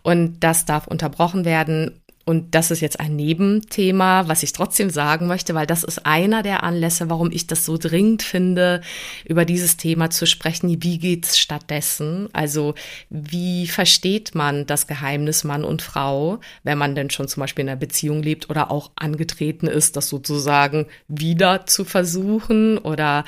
Und 0.03 0.39
das 0.41 0.65
darf 0.65 0.87
unterbrochen 0.87 1.45
werden. 1.45 2.01
Und 2.25 2.55
das 2.55 2.71
ist 2.71 2.81
jetzt 2.81 2.99
ein 2.99 3.15
Nebenthema, 3.15 4.27
was 4.27 4.41
ich 4.41 4.51
trotzdem 4.51 4.89
sagen 4.89 5.27
möchte, 5.27 5.53
weil 5.53 5.67
das 5.67 5.83
ist 5.83 6.07
einer 6.07 6.41
der 6.41 6.63
Anlässe, 6.63 7.07
warum 7.07 7.31
ich 7.31 7.45
das 7.45 7.65
so 7.65 7.77
dringend 7.77 8.23
finde, 8.23 8.81
über 9.25 9.45
dieses 9.45 9.77
Thema 9.77 10.09
zu 10.09 10.25
sprechen. 10.25 10.81
Wie 10.81 10.97
geht's 10.97 11.37
stattdessen? 11.37 12.27
Also, 12.33 12.73
wie 13.11 13.67
versteht 13.67 14.33
man 14.33 14.65
das 14.65 14.87
Geheimnis 14.87 15.43
Mann 15.43 15.63
und 15.63 15.83
Frau, 15.83 16.39
wenn 16.63 16.79
man 16.79 16.95
denn 16.95 17.11
schon 17.11 17.27
zum 17.27 17.41
Beispiel 17.41 17.61
in 17.61 17.69
einer 17.69 17.79
Beziehung 17.79 18.23
lebt 18.23 18.49
oder 18.49 18.71
auch 18.71 18.89
angetreten 18.95 19.67
ist, 19.67 19.95
das 19.95 20.09
sozusagen 20.09 20.87
wieder 21.07 21.67
zu 21.67 21.85
versuchen 21.85 22.79
oder 22.79 23.23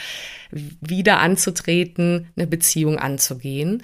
wieder 0.52 1.20
anzutreten, 1.20 2.30
eine 2.36 2.48
Beziehung 2.48 2.98
anzugehen? 2.98 3.84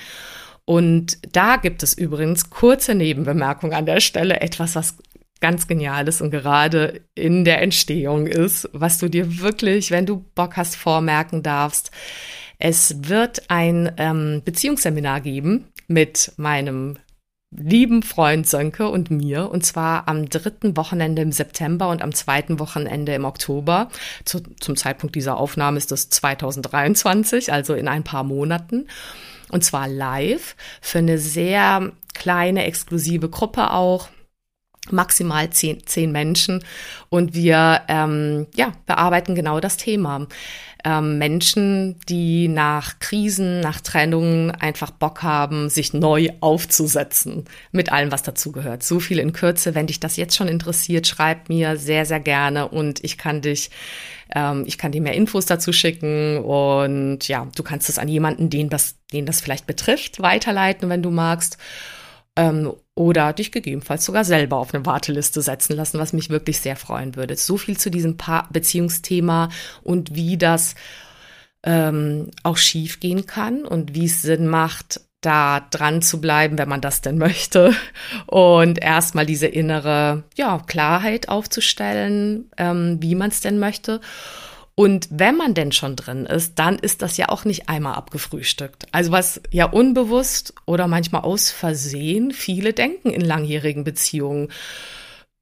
Und 0.65 1.17
da 1.35 1.57
gibt 1.57 1.83
es 1.83 1.93
übrigens 1.93 2.49
kurze 2.49 2.95
Nebenbemerkung 2.95 3.73
an 3.73 3.85
der 3.85 3.99
Stelle, 3.99 4.39
etwas, 4.39 4.75
was 4.75 4.97
ganz 5.41 5.67
genial 5.67 6.07
ist 6.07 6.21
und 6.21 6.31
gerade 6.31 7.01
in 7.15 7.43
der 7.43 7.61
Entstehung 7.61 8.27
ist, 8.27 8.69
was 8.71 8.97
du 8.97 9.09
dir 9.09 9.39
wirklich, 9.39 9.91
wenn 9.91 10.05
du 10.05 10.23
Bock 10.35 10.55
hast, 10.55 10.77
vormerken 10.77 11.43
darfst. 11.43 11.91
Es 12.59 13.09
wird 13.09 13.49
ein 13.49 13.91
ähm, 13.97 14.41
Beziehungsseminar 14.45 15.19
geben 15.19 15.65
mit 15.89 16.31
meinem 16.37 16.97
lieben 17.51 18.03
Freund 18.03 18.47
Sönke 18.47 18.87
und 18.87 19.11
mir, 19.11 19.49
und 19.51 19.65
zwar 19.65 20.07
am 20.07 20.29
dritten 20.29 20.77
Wochenende 20.77 21.21
im 21.21 21.33
September 21.33 21.89
und 21.89 22.01
am 22.01 22.13
zweiten 22.13 22.59
Wochenende 22.59 23.13
im 23.13 23.25
Oktober. 23.25 23.89
Zu, 24.23 24.41
zum 24.61 24.75
Zeitpunkt 24.75 25.13
dieser 25.15 25.37
Aufnahme 25.37 25.77
ist 25.77 25.91
das 25.91 26.09
2023, 26.09 27.51
also 27.51 27.73
in 27.73 27.89
ein 27.89 28.03
paar 28.03 28.23
Monaten. 28.23 28.87
Und 29.53 29.63
zwar 29.63 29.87
live 29.87 30.55
für 30.81 30.97
eine 30.97 31.19
sehr 31.19 31.91
kleine, 32.15 32.65
exklusive 32.65 33.29
Gruppe 33.29 33.69
auch 33.69 34.09
maximal 34.89 35.49
zehn, 35.51 35.85
zehn 35.85 36.11
Menschen 36.11 36.63
und 37.09 37.35
wir 37.35 37.83
ähm, 37.87 38.47
ja 38.55 38.73
bearbeiten 38.87 39.35
genau 39.35 39.59
das 39.59 39.77
Thema 39.77 40.27
ähm, 40.83 41.19
Menschen, 41.19 41.99
die 42.09 42.47
nach 42.47 42.97
Krisen, 42.99 43.61
nach 43.61 43.79
Trennungen 43.79 44.51
einfach 44.51 44.91
Bock 44.91 45.23
haben, 45.23 45.69
sich 45.69 45.93
neu 45.93 46.29
aufzusetzen 46.41 47.45
mit 47.71 47.91
allem, 47.91 48.11
was 48.11 48.23
dazugehört. 48.23 48.83
So 48.83 48.99
viel 48.99 49.19
in 49.19 49.31
Kürze. 49.31 49.75
Wenn 49.75 49.87
dich 49.87 49.99
das 49.99 50.17
jetzt 50.17 50.35
schon 50.35 50.49
interessiert, 50.49 51.07
schreib 51.07 51.47
mir 51.47 51.77
sehr, 51.77 52.05
sehr 52.05 52.19
gerne 52.19 52.67
und 52.67 53.03
ich 53.03 53.17
kann 53.17 53.41
dich, 53.41 53.69
ähm, 54.33 54.63
ich 54.65 54.77
kann 54.77 54.91
dir 54.91 55.01
mehr 55.01 55.13
Infos 55.13 55.45
dazu 55.45 55.71
schicken 55.71 56.37
und 56.39 57.27
ja, 57.27 57.47
du 57.55 57.63
kannst 57.63 57.89
es 57.89 57.99
an 57.99 58.07
jemanden, 58.07 58.49
den 58.49 58.69
das, 58.69 58.95
den 59.11 59.25
das 59.25 59.41
vielleicht 59.41 59.67
betrifft, 59.67 60.21
weiterleiten, 60.21 60.89
wenn 60.89 61.03
du 61.03 61.11
magst 61.11 61.57
ähm, 62.35 62.73
oder 62.95 63.33
dich 63.33 63.51
gegebenenfalls 63.51 64.05
sogar 64.05 64.23
selber 64.23 64.57
auf 64.57 64.73
eine 64.73 64.85
Warteliste 64.85 65.41
setzen 65.41 65.75
lassen, 65.75 65.99
was 65.99 66.13
mich 66.13 66.29
wirklich 66.29 66.59
sehr 66.59 66.75
freuen 66.75 67.15
würde. 67.15 67.35
So 67.35 67.57
viel 67.57 67.77
zu 67.77 67.89
diesem 67.91 68.17
pa 68.17 68.47
Beziehungsthema 68.51 69.49
und 69.83 70.15
wie 70.15 70.37
das 70.37 70.75
ähm, 71.63 72.31
auch 72.43 72.57
schief 72.57 72.99
gehen 72.99 73.25
kann 73.25 73.65
und 73.65 73.95
wie 73.95 74.05
es 74.05 74.21
Sinn 74.21 74.47
macht, 74.47 75.01
da 75.25 75.61
dran 75.71 76.01
zu 76.01 76.21
bleiben, 76.21 76.57
wenn 76.57 76.69
man 76.69 76.81
das 76.81 77.01
denn 77.01 77.17
möchte. 77.17 77.73
Und 78.27 78.79
erstmal 78.79 79.25
diese 79.25 79.47
innere 79.47 80.23
ja, 80.35 80.59
Klarheit 80.65 81.29
aufzustellen, 81.29 82.49
ähm, 82.57 82.97
wie 83.01 83.15
man 83.15 83.29
es 83.29 83.41
denn 83.41 83.59
möchte. 83.59 84.01
Und 84.75 85.07
wenn 85.11 85.37
man 85.37 85.53
denn 85.53 85.71
schon 85.71 85.95
drin 85.95 86.25
ist, 86.25 86.57
dann 86.57 86.79
ist 86.79 87.03
das 87.03 87.17
ja 87.17 87.29
auch 87.29 87.45
nicht 87.45 87.69
einmal 87.69 87.93
abgefrühstückt. 87.93 88.87
Also 88.91 89.11
was 89.11 89.39
ja 89.51 89.65
unbewusst 89.65 90.53
oder 90.65 90.87
manchmal 90.87 91.21
aus 91.21 91.51
Versehen 91.51 92.31
viele 92.31 92.73
denken 92.73 93.11
in 93.11 93.21
langjährigen 93.21 93.83
Beziehungen, 93.83 94.49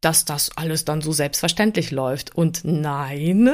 dass 0.01 0.25
das 0.25 0.51
alles 0.57 0.83
dann 0.83 1.01
so 1.01 1.11
selbstverständlich 1.11 1.91
läuft. 1.91 2.35
Und 2.35 2.61
nein, 2.63 3.49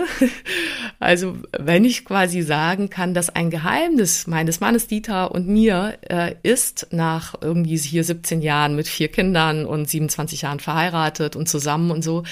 also 1.00 1.38
wenn 1.58 1.84
ich 1.84 2.06
quasi 2.06 2.42
sagen 2.42 2.90
kann, 2.90 3.14
dass 3.14 3.30
ein 3.30 3.50
Geheimnis 3.50 4.28
meines 4.28 4.62
Mannes 4.62 4.88
Dieter 4.88 5.32
und 5.32 5.48
mir 5.48 5.98
äh, 6.10 6.36
ist, 6.44 6.88
nach 6.92 7.36
irgendwie 7.42 7.78
hier 7.78 8.06
17 8.06 8.42
Jahren 8.42 8.76
mit 8.76 8.88
vier 8.88 9.10
Kindern 9.10 9.66
und 9.66 9.90
27 9.90 10.44
Jahren 10.44 10.62
verheiratet 10.62 11.36
und 11.36 11.50
zusammen 11.50 11.92
und 11.92 12.02
so, 12.02 12.24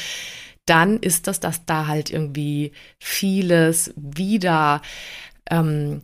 dann 0.66 0.98
ist 0.98 1.28
das, 1.28 1.40
dass 1.40 1.66
da 1.66 1.88
halt 1.88 2.10
irgendwie 2.10 2.72
vieles 3.00 3.94
wieder 3.96 4.82
ähm, 5.52 6.02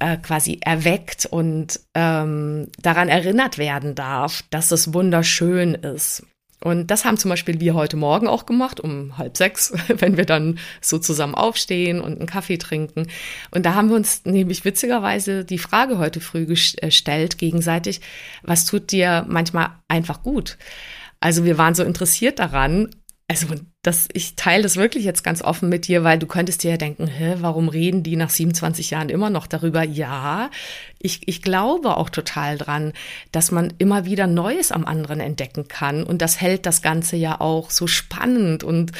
äh, 0.00 0.16
quasi 0.16 0.58
erweckt 0.60 1.26
und 1.26 1.80
ähm, 1.94 2.68
daran 2.80 3.08
erinnert 3.08 3.56
werden 3.56 3.94
darf, 3.94 4.42
dass 4.50 4.72
es 4.72 4.92
wunderschön 4.92 5.74
ist. 5.74 6.26
Und 6.62 6.92
das 6.92 7.04
haben 7.04 7.16
zum 7.16 7.28
Beispiel 7.28 7.60
wir 7.60 7.74
heute 7.74 7.96
Morgen 7.96 8.28
auch 8.28 8.46
gemacht, 8.46 8.78
um 8.78 9.18
halb 9.18 9.36
sechs, 9.36 9.72
wenn 9.88 10.16
wir 10.16 10.24
dann 10.26 10.58
so 10.80 10.98
zusammen 10.98 11.34
aufstehen 11.34 12.00
und 12.00 12.18
einen 12.18 12.26
Kaffee 12.26 12.58
trinken. 12.58 13.08
Und 13.50 13.66
da 13.66 13.74
haben 13.74 13.88
wir 13.88 13.96
uns 13.96 14.24
nämlich 14.24 14.64
witzigerweise 14.64 15.44
die 15.44 15.58
Frage 15.58 15.98
heute 15.98 16.20
früh 16.20 16.46
gestellt, 16.46 17.38
gegenseitig, 17.38 18.00
was 18.42 18.64
tut 18.64 18.92
dir 18.92 19.26
manchmal 19.28 19.70
einfach 19.88 20.22
gut? 20.22 20.56
Also 21.20 21.44
wir 21.44 21.58
waren 21.58 21.74
so 21.74 21.82
interessiert 21.82 22.38
daran, 22.38 22.90
also 23.28 23.46
das, 23.82 24.08
ich 24.12 24.36
teile 24.36 24.62
das 24.62 24.76
wirklich 24.76 25.04
jetzt 25.04 25.24
ganz 25.24 25.42
offen 25.42 25.68
mit 25.68 25.88
dir, 25.88 26.04
weil 26.04 26.16
du 26.16 26.28
könntest 26.28 26.62
dir 26.62 26.70
ja 26.70 26.76
denken, 26.76 27.08
hä, 27.08 27.34
warum 27.40 27.68
reden 27.68 28.04
die 28.04 28.14
nach 28.14 28.30
27 28.30 28.90
Jahren 28.90 29.08
immer 29.08 29.28
noch 29.28 29.48
darüber? 29.48 29.82
Ja, 29.82 30.50
ich, 31.00 31.26
ich 31.26 31.42
glaube 31.42 31.96
auch 31.96 32.08
total 32.08 32.58
dran, 32.58 32.92
dass 33.32 33.50
man 33.50 33.74
immer 33.78 34.04
wieder 34.04 34.28
Neues 34.28 34.70
am 34.70 34.84
anderen 34.84 35.18
entdecken 35.18 35.66
kann. 35.66 36.04
Und 36.04 36.22
das 36.22 36.40
hält 36.40 36.64
das 36.64 36.80
Ganze 36.80 37.16
ja 37.16 37.40
auch 37.40 37.70
so 37.70 37.88
spannend 37.88 38.62
und 38.62 38.92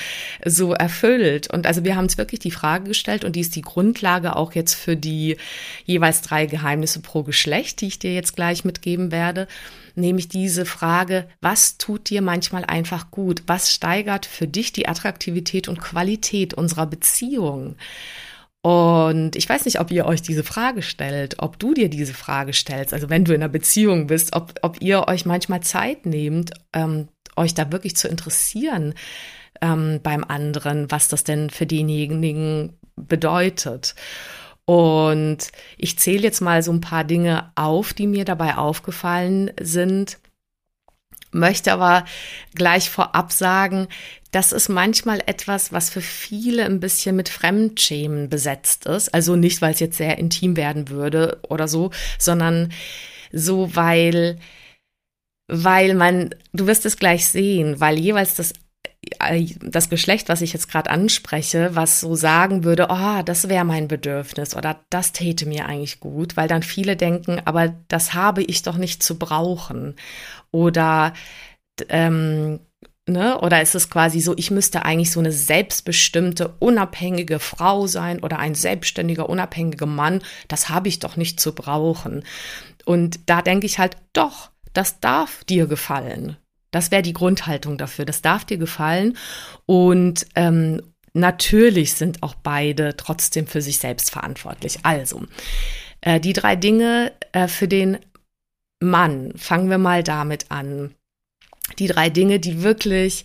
so 0.45 0.73
erfüllt. 0.73 1.49
Und 1.49 1.65
also 1.65 1.85
wir 1.85 1.95
haben 1.95 2.07
uns 2.07 2.19
wirklich 2.19 2.41
die 2.41 2.51
Frage 2.51 2.89
gestellt 2.89 3.25
und 3.25 3.37
die 3.37 3.41
ist 3.41 3.55
die 3.55 3.63
Grundlage 3.63 4.35
auch 4.35 4.53
jetzt 4.53 4.75
für 4.75 4.97
die 4.97 5.37
jeweils 5.85 6.23
drei 6.23 6.47
Geheimnisse 6.47 6.99
pro 6.99 7.23
Geschlecht, 7.23 7.83
die 7.83 7.87
ich 7.87 8.01
dir 8.01 8.15
jetzt 8.15 8.35
gleich 8.35 8.65
mitgeben 8.65 9.13
werde 9.13 9.47
nämlich 9.95 10.29
diese 10.29 10.65
Frage, 10.65 11.29
was 11.41 11.79
tut 11.79 12.11
dir 12.11 12.23
manchmal 12.23 12.65
einfach 12.65 13.11
gut? 13.11 13.43
Was 13.47 13.73
steigert 13.73 14.27
für 14.27 14.47
dich 14.47 14.73
die 14.73 14.89
Attraktivität 14.89 15.69
und 15.69 15.81
Qualität 15.81 16.55
unserer 16.55 16.87
Beziehung? 16.87 17.77
Und 18.63 19.35
ich 19.35 19.49
weiß 19.49 19.65
nicht, 19.65 19.81
ob 19.81 19.91
ihr 19.91 20.07
euch 20.07 20.23
diese 20.23 20.45
Frage 20.45 20.83
stellt, 20.83 21.41
ob 21.41 21.59
du 21.59 21.75
dir 21.75 21.89
diese 21.89 22.15
Frage 22.15 22.53
stellst, 22.53 22.95
also 22.95 23.11
wenn 23.11 23.25
du 23.25 23.35
in 23.35 23.43
einer 23.43 23.49
Beziehung 23.49 24.07
bist, 24.07 24.37
ob, 24.37 24.55
ob 24.63 24.81
ihr 24.81 25.09
euch 25.09 25.27
manchmal 25.27 25.63
Zeit 25.63 26.07
nehmt, 26.07 26.53
ähm, 26.73 27.09
euch 27.35 27.55
da 27.55 27.73
wirklich 27.73 27.97
zu 27.97 28.07
interessieren 28.07 28.95
ähm, 29.61 29.99
beim 30.03 30.23
anderen, 30.23 30.91
was 30.93 31.09
das 31.09 31.25
denn 31.25 31.51
für 31.51 31.67
denjenigen 31.67 32.79
bedeutet. 32.95 33.97
Und 34.65 35.39
ich 35.77 35.99
zähle 35.99 36.23
jetzt 36.23 36.41
mal 36.41 36.63
so 36.63 36.73
ein 36.73 36.81
paar 36.81 37.05
Dinge 37.05 37.51
auf, 37.57 37.93
die 37.93 38.07
mir 38.07 38.25
dabei 38.25 38.57
aufgefallen 38.57 39.51
sind, 39.61 40.19
möchte 41.33 41.73
aber 41.73 42.05
gleich 42.55 42.91
vorab 42.91 43.33
sagen, 43.33 43.89
das 44.31 44.53
ist 44.53 44.69
manchmal 44.69 45.23
etwas, 45.27 45.73
was 45.73 45.91
für 45.91 46.01
viele 46.01 46.65
ein 46.65 46.81
bisschen 46.81 47.17
mit 47.17 47.29
Fremdschämen 47.29 48.29
besetzt 48.29 48.87
ist. 48.87 49.13
Also 49.13 49.37
nicht, 49.37 49.61
weil 49.61 49.73
es 49.73 49.81
jetzt 49.81 49.99
sehr 49.99 50.19
intim 50.19 50.57
werden 50.57 50.89
würde 50.89 51.41
oder 51.49 51.69
so, 51.69 51.91
sondern 52.19 52.73
so, 53.33 53.75
weil, 53.75 54.39
weil 55.49 55.95
man, 55.95 56.35
du 56.53 56.67
wirst 56.67 56.87
es 56.87 56.97
gleich 56.97 57.27
sehen, 57.27 57.81
weil 57.81 57.99
jeweils 57.99 58.35
das 58.35 58.53
das 59.61 59.89
Geschlecht, 59.89 60.29
was 60.29 60.43
ich 60.43 60.53
jetzt 60.53 60.71
gerade 60.71 60.91
anspreche, 60.91 61.71
was 61.75 62.01
so 62.01 62.15
sagen 62.15 62.63
würde, 62.63 62.87
oh, 62.89 63.23
das 63.25 63.49
wäre 63.49 63.65
mein 63.65 63.89
Bedürfnis 63.89 64.55
oder 64.55 64.81
das 64.91 65.13
täte 65.13 65.47
mir 65.47 65.67
eigentlich 65.67 65.99
gut, 65.99 66.37
weil 66.37 66.49
dann 66.49 66.63
viele 66.63 66.97
denken, 66.97 67.41
aber 67.45 67.75
das 67.89 68.15
habe 68.15 68.43
ich 68.43 68.63
doch 68.63 68.77
nicht 68.77 69.03
zu 69.03 69.19
brauchen. 69.19 69.97
Oder 70.53 71.15
ähm, 71.89 72.61
Ne? 73.09 73.41
Oder 73.41 73.61
ist 73.61 73.75
es 73.75 73.91
quasi 73.91 74.21
so, 74.21 74.33
ich 74.37 74.53
müsste 74.53 74.85
eigentlich 74.85 75.11
so 75.11 75.19
eine 75.19 75.33
selbstbestimmte, 75.33 76.55
unabhängige 76.61 77.41
Frau 77.41 77.89
sein 77.89 78.23
oder 78.23 78.39
ein 78.39 78.55
selbstständiger, 78.55 79.29
unabhängiger 79.29 79.87
Mann? 79.87 80.23
Das 80.47 80.69
habe 80.69 80.87
ich 80.87 81.01
doch 81.01 81.17
nicht 81.17 81.41
zu 81.41 81.53
brauchen. 81.53 82.23
Und 82.85 83.29
da 83.29 83.43
denke 83.43 83.67
ich 83.67 83.81
halt, 83.81 83.97
doch, 84.13 84.51
das 84.73 85.01
darf 85.01 85.43
dir 85.45 85.67
gefallen. 85.67 86.37
Das 86.73 86.91
wäre 86.91 87.03
die 87.03 87.13
Grundhaltung 87.13 87.79
dafür. 87.79 88.05
Das 88.05 88.23
darf 88.23 88.45
dir 88.45 88.59
gefallen. 88.59 89.17
Und 89.67 90.27
ähm, 90.35 90.83
natürlich 91.13 91.93
sind 91.93 92.23
auch 92.25 92.35
beide 92.35 92.97
trotzdem 92.97 93.47
für 93.47 93.63
sich 93.63 93.79
selbst 93.79 94.11
verantwortlich. 94.11 94.81
Also, 94.83 95.23
äh, 96.01 96.19
die 96.19 96.33
drei 96.33 96.57
Dinge 96.57 97.13
äh, 97.31 97.47
für 97.47 97.69
den 97.69 97.99
Mann, 98.81 99.33
fangen 99.37 99.71
wir 99.71 99.79
mal 99.79 100.03
damit 100.03 100.51
an. 100.51 100.95
Die 101.79 101.87
drei 101.87 102.11
Dinge, 102.11 102.41
die 102.41 102.63
wirklich 102.63 103.25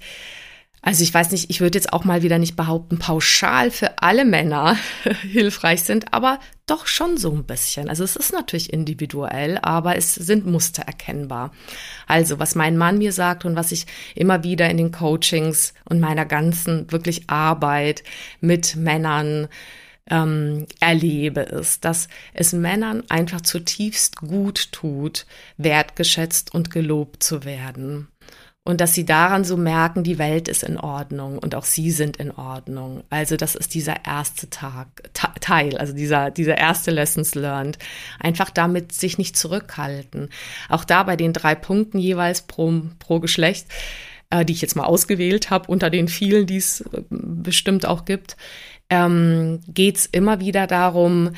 also 0.81 1.03
ich 1.03 1.13
weiß 1.13 1.31
nicht, 1.31 1.49
ich 1.49 1.59
würde 1.59 1.77
jetzt 1.77 1.91
auch 1.91 2.05
mal 2.05 2.21
wieder 2.21 2.37
nicht 2.37 2.55
behaupten, 2.55 2.99
pauschal 2.99 3.71
für 3.71 4.01
alle 4.01 4.25
Männer 4.25 4.77
hilfreich 5.21 5.83
sind, 5.83 6.13
aber 6.13 6.39
doch 6.67 6.85
schon 6.85 7.17
so 7.17 7.33
ein 7.33 7.45
bisschen. 7.45 7.89
Also 7.89 8.03
es 8.03 8.15
ist 8.15 8.31
natürlich 8.31 8.71
individuell, 8.71 9.57
aber 9.61 9.95
es 9.95 10.13
sind 10.13 10.45
Muster 10.45 10.83
erkennbar. 10.83 11.51
Also 12.05 12.39
was 12.39 12.55
mein 12.55 12.77
Mann 12.77 12.99
mir 12.99 13.11
sagt 13.11 13.43
und 13.43 13.55
was 13.55 13.71
ich 13.71 13.85
immer 14.15 14.43
wieder 14.43 14.69
in 14.69 14.77
den 14.77 14.91
Coachings 14.91 15.73
und 15.85 15.99
meiner 15.99 16.25
ganzen 16.25 16.91
wirklich 16.91 17.29
Arbeit 17.29 18.03
mit 18.39 18.75
Männern 18.75 19.47
ähm, 20.09 20.67
erlebe, 20.79 21.41
ist, 21.41 21.85
dass 21.85 22.07
es 22.33 22.53
Männern 22.53 23.03
einfach 23.09 23.41
zutiefst 23.41 24.17
gut 24.17 24.71
tut, 24.71 25.25
wertgeschätzt 25.57 26.53
und 26.53 26.69
gelobt 26.69 27.23
zu 27.23 27.43
werden 27.43 28.07
und 28.67 28.81
dass 28.81 28.93
sie 28.93 29.05
daran 29.05 29.45
so 29.45 29.55
merken, 29.55 30.03
die 30.03 30.17
Welt 30.17 30.49
ist 30.49 30.61
in 30.61 30.77
Ordnung 30.77 31.39
und 31.39 31.55
auch 31.55 31.63
sie 31.63 31.89
sind 31.89 32.17
in 32.17 32.31
Ordnung. 32.31 33.01
Also 33.09 33.37
das 33.37 33.55
ist 33.55 33.73
dieser 33.73 34.05
erste 34.05 34.49
Tag, 34.49 34.87
Teil, 35.39 35.77
also 35.77 35.93
dieser, 35.93 36.31
dieser 36.31 36.57
erste 36.57 36.91
Lessons 36.91 37.33
learned. 37.33 37.79
Einfach 38.19 38.49
damit 38.49 38.91
sich 38.91 39.17
nicht 39.17 39.37
zurückhalten. 39.37 40.27
Auch 40.67 40.83
da 40.83 41.03
bei 41.03 41.15
den 41.15 41.31
drei 41.31 41.55
Punkten 41.55 41.97
jeweils 41.97 42.41
pro, 42.41 42.81
pro 42.99 43.21
Geschlecht, 43.21 43.67
äh, 44.31 44.43
die 44.43 44.51
ich 44.51 44.61
jetzt 44.61 44.75
mal 44.75 44.83
ausgewählt 44.83 45.49
habe, 45.49 45.71
unter 45.71 45.89
den 45.89 46.09
vielen, 46.09 46.45
die 46.45 46.57
es 46.57 46.81
äh, 46.81 47.03
bestimmt 47.09 47.85
auch 47.85 48.03
gibt, 48.03 48.35
ähm, 48.89 49.61
geht 49.69 49.95
es 49.95 50.05
immer 50.07 50.41
wieder 50.41 50.67
darum, 50.67 51.31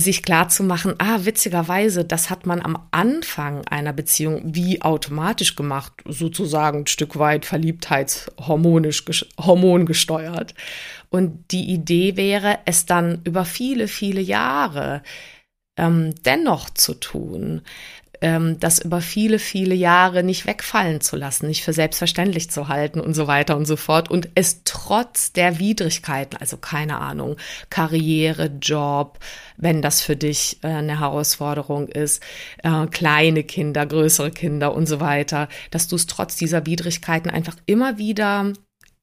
sich 0.00 0.22
klar 0.22 0.48
zu 0.48 0.62
machen, 0.62 0.94
ah, 0.98 1.18
witzigerweise, 1.22 2.04
das 2.04 2.30
hat 2.30 2.46
man 2.46 2.62
am 2.62 2.78
Anfang 2.92 3.66
einer 3.68 3.92
Beziehung 3.92 4.40
wie 4.54 4.80
automatisch 4.80 5.54
gemacht, 5.54 5.92
sozusagen 6.06 6.80
ein 6.80 6.86
Stück 6.86 7.18
weit 7.18 7.44
verliebtheitshormonisch, 7.44 9.04
hormon 9.38 9.84
gesteuert. 9.84 10.54
Und 11.10 11.50
die 11.50 11.70
Idee 11.70 12.16
wäre, 12.16 12.60
es 12.64 12.86
dann 12.86 13.20
über 13.24 13.44
viele, 13.44 13.86
viele 13.86 14.22
Jahre 14.22 15.02
ähm, 15.76 16.14
dennoch 16.24 16.70
zu 16.70 16.94
tun, 16.94 17.60
ähm, 18.22 18.58
das 18.60 18.78
über 18.78 19.00
viele, 19.00 19.38
viele 19.38 19.74
Jahre 19.74 20.22
nicht 20.22 20.46
wegfallen 20.46 21.00
zu 21.00 21.16
lassen, 21.16 21.48
nicht 21.48 21.64
für 21.64 21.72
selbstverständlich 21.72 22.50
zu 22.50 22.68
halten 22.68 23.00
und 23.00 23.14
so 23.14 23.26
weiter 23.26 23.56
und 23.56 23.66
so 23.66 23.76
fort 23.76 24.10
und 24.10 24.28
es 24.36 24.62
trotz 24.64 25.32
der 25.32 25.58
Widrigkeiten, 25.58 26.36
also 26.38 26.56
keine 26.56 26.98
Ahnung, 26.98 27.36
Karriere, 27.68 28.46
Job, 28.62 29.18
wenn 29.56 29.82
das 29.82 30.02
für 30.02 30.16
dich 30.16 30.58
äh, 30.62 30.68
eine 30.68 31.00
Herausforderung 31.00 31.88
ist, 31.88 32.22
äh, 32.62 32.86
kleine 32.86 33.42
Kinder, 33.42 33.84
größere 33.84 34.30
Kinder 34.30 34.72
und 34.72 34.86
so 34.86 35.00
weiter, 35.00 35.48
dass 35.72 35.88
du 35.88 35.96
es 35.96 36.06
trotz 36.06 36.36
dieser 36.36 36.64
Widrigkeiten 36.64 37.28
einfach 37.28 37.56
immer 37.66 37.98
wieder 37.98 38.52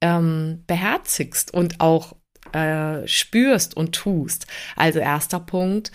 ähm, 0.01 0.63
beherzigst 0.65 1.53
und 1.53 1.81
auch 1.81 2.15
äh, 2.53 3.05
spürst 3.05 3.75
und 3.75 3.93
tust. 3.93 4.47
Also 4.77 4.99
erster 4.99 5.41
Punkt 5.41 5.91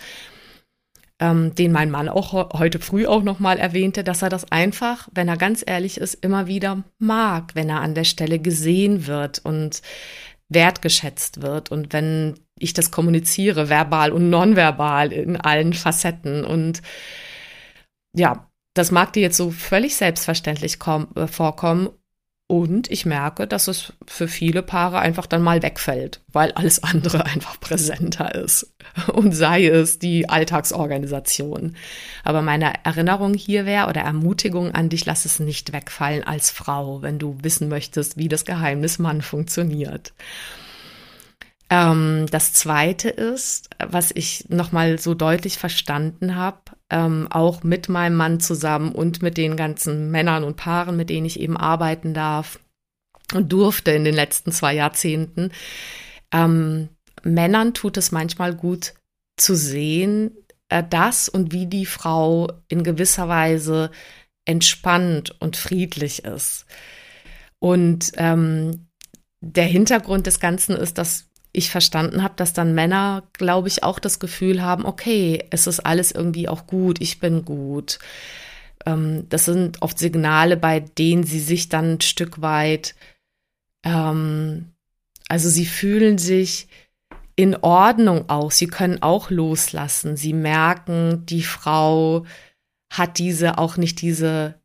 ähm, 1.19 1.55
den 1.55 1.71
mein 1.71 1.91
Mann 1.91 2.09
auch 2.09 2.33
heute 2.53 2.79
früh 2.79 3.07
auch 3.07 3.23
nochmal 3.23 3.57
erwähnte, 3.57 4.03
dass 4.03 4.21
er 4.21 4.29
das 4.29 4.51
einfach, 4.51 5.07
wenn 5.13 5.27
er 5.27 5.37
ganz 5.37 5.63
ehrlich 5.65 5.97
ist, 5.97 6.15
immer 6.15 6.47
wieder 6.47 6.83
mag, 6.99 7.55
wenn 7.55 7.69
er 7.69 7.81
an 7.81 7.95
der 7.95 8.03
Stelle 8.03 8.39
gesehen 8.39 9.07
wird 9.07 9.39
und 9.39 9.81
wertgeschätzt 10.49 11.41
wird 11.41 11.71
und 11.71 11.93
wenn 11.93 12.39
ich 12.59 12.73
das 12.73 12.91
kommuniziere, 12.91 13.69
verbal 13.69 14.11
und 14.11 14.29
nonverbal 14.29 15.11
in 15.11 15.37
allen 15.37 15.73
Facetten. 15.73 16.45
Und 16.45 16.81
ja, 18.15 18.49
das 18.73 18.91
mag 18.91 19.13
dir 19.13 19.21
jetzt 19.21 19.37
so 19.37 19.51
völlig 19.51 19.95
selbstverständlich 19.95 20.77
äh, 21.15 21.27
vorkommen 21.27 21.89
und 22.47 22.91
ich 22.91 23.07
merke, 23.07 23.47
dass 23.47 23.67
es 23.67 23.93
für 24.05 24.27
viele 24.27 24.61
Paare 24.61 24.99
einfach 24.99 25.25
dann 25.25 25.41
mal 25.41 25.63
wegfällt, 25.63 26.21
weil 26.31 26.51
alles 26.51 26.83
andere 26.83 27.25
einfach 27.25 27.59
präsenter 27.59 28.35
ist. 28.35 28.71
Und 29.13 29.31
sei 29.31 29.65
es 29.65 29.97
die 29.97 30.29
Alltagsorganisation. 30.29 31.75
Aber 32.23 32.43
meine 32.43 32.73
Erinnerung 32.83 33.33
hier 33.33 33.65
wäre 33.65 33.89
oder 33.89 34.01
Ermutigung 34.01 34.71
an 34.71 34.89
dich, 34.89 35.05
lass 35.05 35.25
es 35.25 35.39
nicht 35.39 35.73
wegfallen 35.73 36.23
als 36.23 36.51
Frau, 36.51 37.01
wenn 37.01 37.17
du 37.17 37.35
wissen 37.41 37.67
möchtest, 37.67 38.17
wie 38.17 38.27
das 38.27 38.45
Geheimnis 38.45 38.99
Mann 38.99 39.23
funktioniert. 39.23 40.13
Ähm, 41.71 42.27
das 42.29 42.53
zweite 42.53 43.09
ist, 43.09 43.71
was 43.79 44.11
ich 44.13 44.45
nochmal 44.49 44.99
so 44.99 45.15
deutlich 45.15 45.57
verstanden 45.57 46.35
habe, 46.35 46.59
ähm, 46.89 47.27
auch 47.29 47.63
mit 47.63 47.89
meinem 47.89 48.15
Mann 48.15 48.39
zusammen 48.39 48.91
und 48.91 49.21
mit 49.21 49.37
den 49.37 49.55
ganzen 49.55 50.11
Männern 50.11 50.43
und 50.43 50.55
Paaren, 50.55 50.95
mit 50.95 51.09
denen 51.09 51.25
ich 51.25 51.39
eben 51.39 51.57
arbeiten 51.57 52.13
darf 52.13 52.59
und 53.33 53.51
durfte 53.51 53.91
in 53.91 54.03
den 54.03 54.15
letzten 54.15 54.51
zwei 54.51 54.75
Jahrzehnten. 54.75 55.51
Ähm, 56.31 56.89
Männern 57.23 57.73
tut 57.73 57.97
es 57.97 58.11
manchmal 58.11 58.53
gut 58.53 58.93
zu 59.37 59.55
sehen, 59.55 60.31
äh, 60.69 60.83
dass 60.87 61.27
und 61.27 61.51
wie 61.51 61.65
die 61.65 61.85
Frau 61.85 62.51
in 62.67 62.83
gewisser 62.83 63.27
Weise 63.27 63.91
entspannt 64.45 65.35
und 65.39 65.57
friedlich 65.57 66.23
ist. 66.23 66.65
Und 67.59 68.11
ähm, 68.17 68.87
der 69.41 69.65
Hintergrund 69.65 70.27
des 70.27 70.39
Ganzen 70.39 70.75
ist, 70.75 70.97
dass 70.97 71.29
ich 71.55 71.69
verstanden 71.69 72.23
habe, 72.23 72.35
dass 72.37 72.53
dann 72.53 72.75
Männer, 72.75 73.23
glaube 73.33 73.67
ich, 73.67 73.83
auch 73.83 73.99
das 73.99 74.19
Gefühl 74.19 74.61
haben, 74.61 74.85
okay, 74.85 75.45
es 75.49 75.67
ist 75.67 75.79
alles 75.79 76.11
irgendwie 76.11 76.47
auch 76.47 76.67
gut, 76.67 77.01
ich 77.01 77.19
bin 77.19 77.45
gut. 77.45 77.99
Ähm, 78.85 79.27
das 79.29 79.45
sind 79.45 79.81
oft 79.81 79.97
Signale, 79.99 80.57
bei 80.57 80.79
denen 80.79 81.23
sie 81.23 81.39
sich 81.39 81.69
dann 81.69 81.93
ein 81.93 82.01
Stück 82.01 82.41
weit, 82.41 82.95
ähm, 83.83 84.71
also 85.27 85.49
sie 85.49 85.65
fühlen 85.65 86.17
sich 86.17 86.67
in 87.35 87.55
Ordnung 87.55 88.29
auch, 88.29 88.51
sie 88.51 88.67
können 88.67 89.01
auch 89.01 89.29
loslassen, 89.29 90.15
sie 90.15 90.33
merken, 90.33 91.25
die 91.25 91.43
Frau 91.43 92.25
hat 92.91 93.17
diese 93.17 93.57
auch 93.57 93.77
nicht 93.77 94.01
diese 94.01 94.55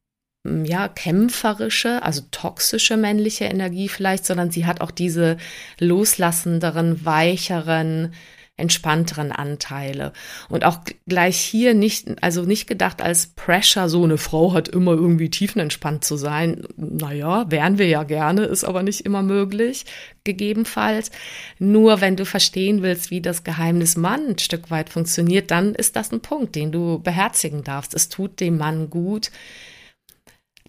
ja, 0.44 0.88
kämpferische, 0.88 2.02
also 2.02 2.22
toxische 2.30 2.96
männliche 2.96 3.44
Energie 3.44 3.88
vielleicht, 3.88 4.24
sondern 4.24 4.50
sie 4.50 4.64
hat 4.66 4.80
auch 4.80 4.90
diese 4.90 5.36
loslassenderen, 5.78 7.04
weicheren, 7.04 8.14
entspannteren 8.56 9.32
Anteile. 9.32 10.12
Und 10.48 10.64
auch 10.64 10.80
gleich 11.06 11.38
hier 11.38 11.74
nicht, 11.74 12.22
also 12.22 12.42
nicht 12.42 12.66
gedacht 12.66 13.02
als 13.02 13.28
Pressure, 13.28 13.88
so 13.88 14.04
eine 14.04 14.18
Frau 14.18 14.52
hat 14.54 14.68
immer 14.68 14.92
irgendwie 14.92 15.30
tiefenentspannt 15.30 16.04
zu 16.04 16.16
sein. 16.16 16.62
Naja, 16.76 17.50
wären 17.50 17.78
wir 17.78 17.86
ja 17.88 18.04
gerne, 18.04 18.44
ist 18.44 18.64
aber 18.64 18.82
nicht 18.82 19.00
immer 19.02 19.22
möglich, 19.22 19.84
gegebenenfalls. 20.24 21.10
Nur 21.58 22.00
wenn 22.00 22.16
du 22.16 22.24
verstehen 22.24 22.82
willst, 22.82 23.10
wie 23.10 23.20
das 23.20 23.44
Geheimnis 23.44 23.96
Mann 23.96 24.28
ein 24.28 24.38
Stück 24.38 24.70
weit 24.70 24.90
funktioniert, 24.90 25.50
dann 25.50 25.74
ist 25.74 25.96
das 25.96 26.12
ein 26.12 26.20
Punkt, 26.20 26.54
den 26.54 26.70
du 26.70 26.98
beherzigen 26.98 27.64
darfst. 27.64 27.94
Es 27.94 28.08
tut 28.08 28.40
dem 28.40 28.58
Mann 28.58 28.90
gut, 28.90 29.30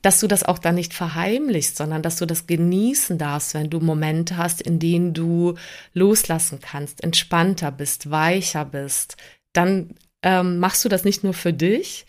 dass 0.02 0.20
du 0.20 0.28
das 0.28 0.44
auch 0.44 0.60
dann 0.60 0.76
nicht 0.76 0.94
verheimlichst, 0.94 1.78
sondern 1.78 2.02
dass 2.02 2.18
du 2.18 2.26
das 2.26 2.48
genießen 2.48 3.18
darfst, 3.18 3.54
wenn 3.54 3.70
du 3.70 3.80
Momente 3.80 4.38
hast, 4.38 4.62
in 4.62 4.80
denen 4.80 5.14
du 5.14 5.56
loslassen 5.94 6.60
kannst, 6.62 7.04
entspannter 7.04 7.72
bist, 7.72 8.10
weicher 8.10 8.66
bist. 8.66 9.18
Dann 9.54 9.96
ähm, 10.24 10.60
machst 10.60 10.84
du 10.86 10.90
das 10.90 11.04
nicht 11.04 11.24
nur 11.24 11.34
für 11.34 11.54
dich, 11.54 12.06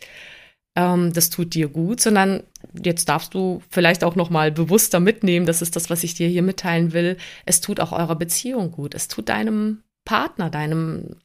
ähm, 0.74 1.12
das 1.12 1.30
tut 1.30 1.54
dir 1.54 1.68
gut, 1.68 2.00
sondern 2.00 2.42
jetzt 2.82 3.08
darfst 3.08 3.34
du 3.34 3.62
vielleicht 3.68 4.04
auch 4.04 4.16
noch 4.16 4.30
mal 4.30 4.50
bewusster 4.50 5.00
mitnehmen. 5.00 5.46
Das 5.46 5.62
ist 5.62 5.76
das, 5.76 5.90
was 5.90 6.02
ich 6.02 6.14
dir 6.14 6.28
hier 6.28 6.42
mitteilen 6.42 6.92
will. 6.92 7.16
Es 7.44 7.60
tut 7.60 7.80
auch 7.80 7.92
eurer 7.92 8.16
Beziehung 8.16 8.70
gut. 8.70 8.94
Es 8.94 9.08
tut 9.08 9.28
deinem 9.28 9.82
Partner, 10.04 10.50
deinem 10.50 11.16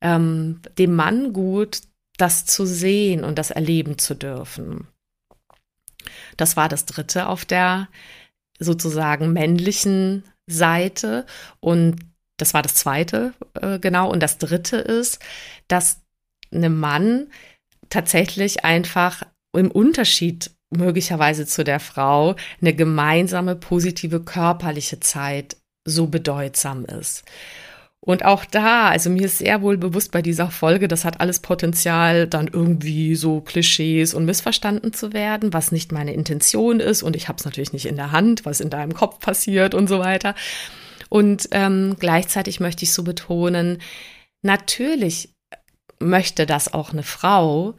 ähm, 0.00 0.60
dem 0.78 0.94
Mann 0.94 1.32
gut, 1.32 1.80
das 2.18 2.44
zu 2.44 2.66
sehen 2.66 3.24
und 3.24 3.38
das 3.38 3.50
erleben 3.50 3.98
zu 3.98 4.14
dürfen. 4.14 4.88
Das 6.36 6.56
war 6.56 6.68
das 6.68 6.86
dritte 6.86 7.28
auf 7.28 7.44
der 7.44 7.88
sozusagen 8.58 9.32
männlichen 9.32 10.24
Seite. 10.46 11.26
Und 11.60 11.96
das 12.38 12.54
war 12.54 12.62
das 12.62 12.74
zweite, 12.74 13.32
äh, 13.54 13.78
genau. 13.78 14.10
Und 14.10 14.22
das 14.22 14.38
dritte 14.38 14.76
ist, 14.76 15.18
dass 15.68 16.02
einem 16.52 16.78
Mann 16.78 17.28
tatsächlich 17.88 18.64
einfach 18.64 19.22
im 19.56 19.70
Unterschied 19.70 20.50
möglicherweise 20.70 21.46
zu 21.46 21.64
der 21.64 21.80
Frau 21.80 22.36
eine 22.60 22.74
gemeinsame 22.74 23.56
positive 23.56 24.22
körperliche 24.24 25.00
Zeit 25.00 25.56
so 25.86 26.08
bedeutsam 26.08 26.84
ist. 26.84 27.24
Und 28.00 28.24
auch 28.24 28.44
da, 28.44 28.88
also 28.88 29.10
mir 29.10 29.26
ist 29.26 29.38
sehr 29.38 29.62
wohl 29.62 29.78
bewusst 29.78 30.12
bei 30.12 30.22
dieser 30.22 30.50
Folge, 30.50 30.86
das 30.86 31.04
hat 31.04 31.20
alles 31.20 31.40
Potenzial, 31.40 32.28
dann 32.28 32.46
irgendwie 32.46 33.16
so 33.16 33.40
Klischees 33.40 34.14
und 34.14 34.24
missverstanden 34.24 34.92
zu 34.92 35.12
werden, 35.12 35.52
was 35.52 35.72
nicht 35.72 35.90
meine 35.90 36.14
Intention 36.14 36.78
ist. 36.78 37.02
Und 37.02 37.16
ich 37.16 37.28
habe 37.28 37.38
es 37.38 37.44
natürlich 37.44 37.72
nicht 37.72 37.86
in 37.86 37.96
der 37.96 38.12
Hand, 38.12 38.44
was 38.44 38.60
in 38.60 38.70
deinem 38.70 38.94
Kopf 38.94 39.18
passiert 39.18 39.74
und 39.74 39.88
so 39.88 39.98
weiter. 39.98 40.34
Und 41.08 41.48
ähm, 41.50 41.96
gleichzeitig 41.98 42.60
möchte 42.60 42.84
ich 42.84 42.92
so 42.92 43.02
betonen, 43.02 43.78
natürlich 44.42 45.34
möchte 45.98 46.46
das 46.46 46.72
auch 46.72 46.92
eine 46.92 47.02
Frau. 47.02 47.74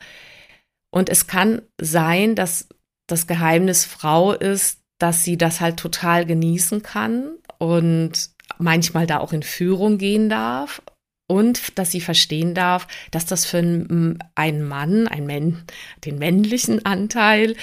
Und 0.91 1.09
es 1.09 1.27
kann 1.27 1.61
sein, 1.79 2.35
dass 2.35 2.67
das 3.07 3.27
Geheimnis 3.27 3.85
Frau 3.85 4.33
ist, 4.33 4.79
dass 4.99 5.23
sie 5.23 5.37
das 5.37 5.61
halt 5.61 5.77
total 5.77 6.25
genießen 6.25 6.81
kann 6.81 7.37
und 7.59 8.31
manchmal 8.57 9.07
da 9.07 9.19
auch 9.19 9.33
in 9.33 9.43
Führung 9.43 9.97
gehen 9.97 10.29
darf 10.29 10.81
und 11.27 11.77
dass 11.77 11.91
sie 11.91 12.01
verstehen 12.01 12.53
darf, 12.53 12.87
dass 13.11 13.25
das 13.25 13.45
für 13.45 13.57
einen 13.57 14.67
Mann, 14.67 15.07
ein 15.07 15.27
Mann, 15.27 15.63
den 16.05 16.17
männlichen 16.17 16.85
Anteil, 16.85 17.55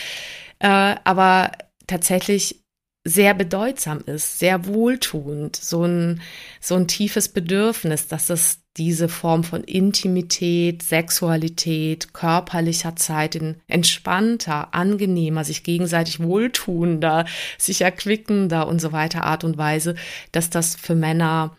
äh, 0.59 0.95
aber 1.05 1.53
tatsächlich 1.87 2.64
sehr 3.05 3.35
bedeutsam 3.35 4.01
ist, 4.07 4.39
sehr 4.39 4.67
wohltuend, 4.67 5.57
so 5.57 5.85
ein, 5.85 6.23
so 6.61 6.75
ein 6.75 6.89
tiefes 6.89 7.29
Bedürfnis, 7.29 8.09
dass 8.09 8.31
es 8.31 8.61
diese 8.77 9.09
Form 9.09 9.45
von 9.45 9.63
Intimität, 9.63 10.83
Sexualität, 10.83 12.13
körperlicher 12.15 12.97
Zeit 12.97 13.35
in 13.37 13.57
entspannter, 13.69 14.75
angenehmer, 14.75 15.45
sich 15.45 15.63
gegenseitig 15.63 16.21
wohltuender, 16.21 17.27
sich 17.59 17.83
erquickender 17.83 18.67
und 18.67 18.81
so 18.81 18.91
weiter 18.91 19.25
Art 19.25 19.45
und 19.45 19.59
Weise, 19.59 19.95
dass 20.33 20.51
das 20.51 20.75
für 20.75 20.95
Männer 20.95 21.57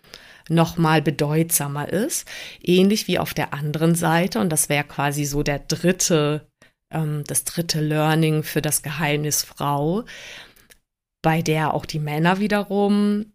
nochmal 0.49 1.01
bedeutsamer 1.01 1.89
ist. 1.89 2.27
Ähnlich 2.61 3.07
wie 3.07 3.19
auf 3.19 3.33
der 3.33 3.53
anderen 3.53 3.95
Seite, 3.95 4.39
und 4.39 4.49
das 4.49 4.67
wäre 4.67 4.83
quasi 4.83 5.25
so 5.25 5.43
der 5.43 5.59
dritte, 5.59 6.47
ähm, 6.91 7.23
das 7.27 7.45
dritte 7.45 7.81
Learning 7.81 8.43
für 8.43 8.61
das 8.61 8.81
Geheimnis 8.81 9.43
Frau, 9.43 10.03
bei 11.25 11.41
der 11.41 11.73
auch 11.73 11.87
die 11.87 11.97
Männer 11.97 12.39
wiederum 12.39 13.33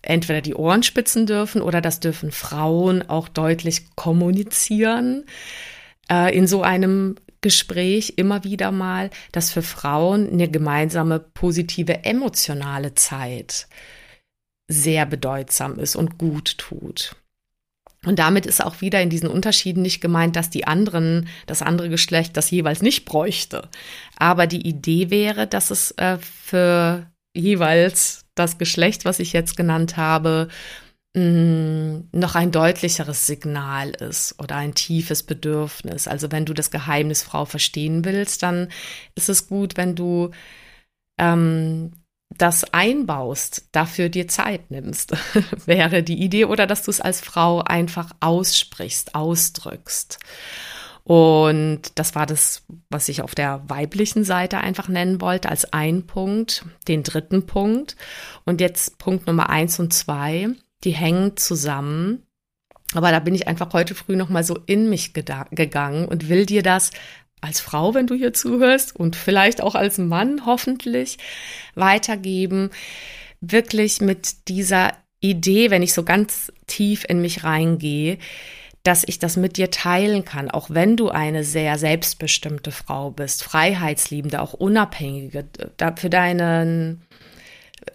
entweder 0.00 0.40
die 0.40 0.54
Ohren 0.54 0.84
spitzen 0.84 1.26
dürfen 1.26 1.60
oder 1.60 1.80
das 1.80 1.98
dürfen 1.98 2.30
Frauen 2.30 3.02
auch 3.08 3.26
deutlich 3.26 3.96
kommunizieren 3.96 5.24
äh, 6.08 6.32
in 6.36 6.46
so 6.46 6.62
einem 6.62 7.16
Gespräch 7.40 8.14
immer 8.16 8.44
wieder 8.44 8.70
mal, 8.70 9.10
dass 9.32 9.50
für 9.50 9.62
Frauen 9.62 10.30
eine 10.30 10.48
gemeinsame 10.48 11.18
positive 11.18 12.04
emotionale 12.04 12.94
Zeit 12.94 13.66
sehr 14.68 15.04
bedeutsam 15.04 15.80
ist 15.80 15.96
und 15.96 16.18
gut 16.18 16.58
tut. 16.58 17.16
Und 18.06 18.20
damit 18.20 18.46
ist 18.46 18.64
auch 18.64 18.80
wieder 18.80 19.02
in 19.02 19.10
diesen 19.10 19.28
Unterschieden 19.28 19.82
nicht 19.82 20.00
gemeint, 20.00 20.36
dass 20.36 20.48
die 20.48 20.64
anderen, 20.64 21.28
das 21.46 21.60
andere 21.60 21.88
Geschlecht 21.88 22.36
das 22.36 22.52
jeweils 22.52 22.82
nicht 22.82 23.04
bräuchte. 23.04 23.68
Aber 24.16 24.46
die 24.46 24.64
Idee 24.64 25.10
wäre, 25.10 25.48
dass 25.48 25.72
es 25.72 25.90
äh, 25.98 26.18
für 26.18 27.11
jeweils 27.34 28.24
das 28.34 28.58
Geschlecht, 28.58 29.04
was 29.04 29.18
ich 29.18 29.32
jetzt 29.32 29.56
genannt 29.56 29.96
habe, 29.96 30.48
mm, 31.14 32.08
noch 32.12 32.34
ein 32.34 32.50
deutlicheres 32.50 33.26
Signal 33.26 33.90
ist 33.90 34.34
oder 34.38 34.56
ein 34.56 34.74
tiefes 34.74 35.22
Bedürfnis. 35.22 36.08
Also 36.08 36.32
wenn 36.32 36.46
du 36.46 36.54
das 36.54 36.70
Geheimnis 36.70 37.22
Frau 37.22 37.44
verstehen 37.44 38.04
willst, 38.04 38.42
dann 38.42 38.68
ist 39.14 39.28
es 39.28 39.48
gut, 39.48 39.76
wenn 39.76 39.94
du 39.94 40.30
ähm, 41.18 41.92
das 42.38 42.64
einbaust, 42.72 43.68
dafür 43.72 44.08
dir 44.08 44.28
Zeit 44.28 44.70
nimmst, 44.70 45.12
wäre 45.66 46.02
die 46.02 46.22
Idee, 46.22 46.46
oder 46.46 46.66
dass 46.66 46.82
du 46.82 46.90
es 46.90 47.00
als 47.00 47.20
Frau 47.20 47.60
einfach 47.60 48.12
aussprichst, 48.20 49.14
ausdrückst. 49.14 50.18
Und 51.04 51.80
das 51.96 52.14
war 52.14 52.26
das, 52.26 52.62
was 52.88 53.08
ich 53.08 53.22
auf 53.22 53.34
der 53.34 53.62
weiblichen 53.68 54.24
Seite 54.24 54.58
einfach 54.58 54.88
nennen 54.88 55.20
wollte, 55.20 55.48
als 55.48 55.72
ein 55.72 56.06
Punkt, 56.06 56.64
den 56.86 57.02
dritten 57.02 57.46
Punkt. 57.46 57.96
Und 58.44 58.60
jetzt 58.60 58.98
Punkt 58.98 59.26
Nummer 59.26 59.50
eins 59.50 59.80
und 59.80 59.92
zwei, 59.92 60.48
die 60.84 60.92
hängen 60.92 61.36
zusammen. 61.36 62.22
Aber 62.94 63.10
da 63.10 63.18
bin 63.20 63.34
ich 63.34 63.48
einfach 63.48 63.72
heute 63.72 63.94
früh 63.94 64.16
nochmal 64.16 64.44
so 64.44 64.58
in 64.66 64.88
mich 64.88 65.12
gegangen 65.14 66.06
und 66.06 66.28
will 66.28 66.46
dir 66.46 66.62
das 66.62 66.90
als 67.40 67.60
Frau, 67.60 67.94
wenn 67.94 68.06
du 68.06 68.14
hier 68.14 68.32
zuhörst 68.32 68.94
und 68.94 69.16
vielleicht 69.16 69.60
auch 69.60 69.74
als 69.74 69.98
Mann 69.98 70.46
hoffentlich 70.46 71.18
weitergeben, 71.74 72.70
wirklich 73.40 74.00
mit 74.00 74.48
dieser 74.48 74.92
Idee, 75.20 75.70
wenn 75.70 75.82
ich 75.82 75.92
so 75.92 76.04
ganz 76.04 76.52
tief 76.66 77.04
in 77.08 77.20
mich 77.20 77.42
reingehe, 77.42 78.18
dass 78.82 79.04
ich 79.04 79.18
das 79.18 79.36
mit 79.36 79.56
dir 79.56 79.70
teilen 79.70 80.24
kann, 80.24 80.50
auch 80.50 80.68
wenn 80.70 80.96
du 80.96 81.08
eine 81.08 81.44
sehr 81.44 81.78
selbstbestimmte 81.78 82.72
Frau 82.72 83.10
bist, 83.10 83.44
freiheitsliebende, 83.44 84.40
auch 84.40 84.54
unabhängige, 84.54 85.46
für 85.96 86.10
deinen 86.10 87.02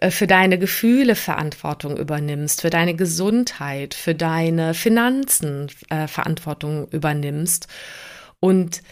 äh, 0.00 0.10
für 0.10 0.26
deine 0.26 0.58
Gefühle 0.58 1.14
Verantwortung 1.14 1.96
übernimmst, 1.96 2.62
für 2.62 2.70
deine 2.70 2.94
Gesundheit, 2.94 3.94
für 3.94 4.14
deine 4.14 4.74
Finanzen 4.74 5.70
äh, 5.90 6.06
Verantwortung 6.06 6.88
übernimmst. 6.88 7.68
Und 8.40 8.82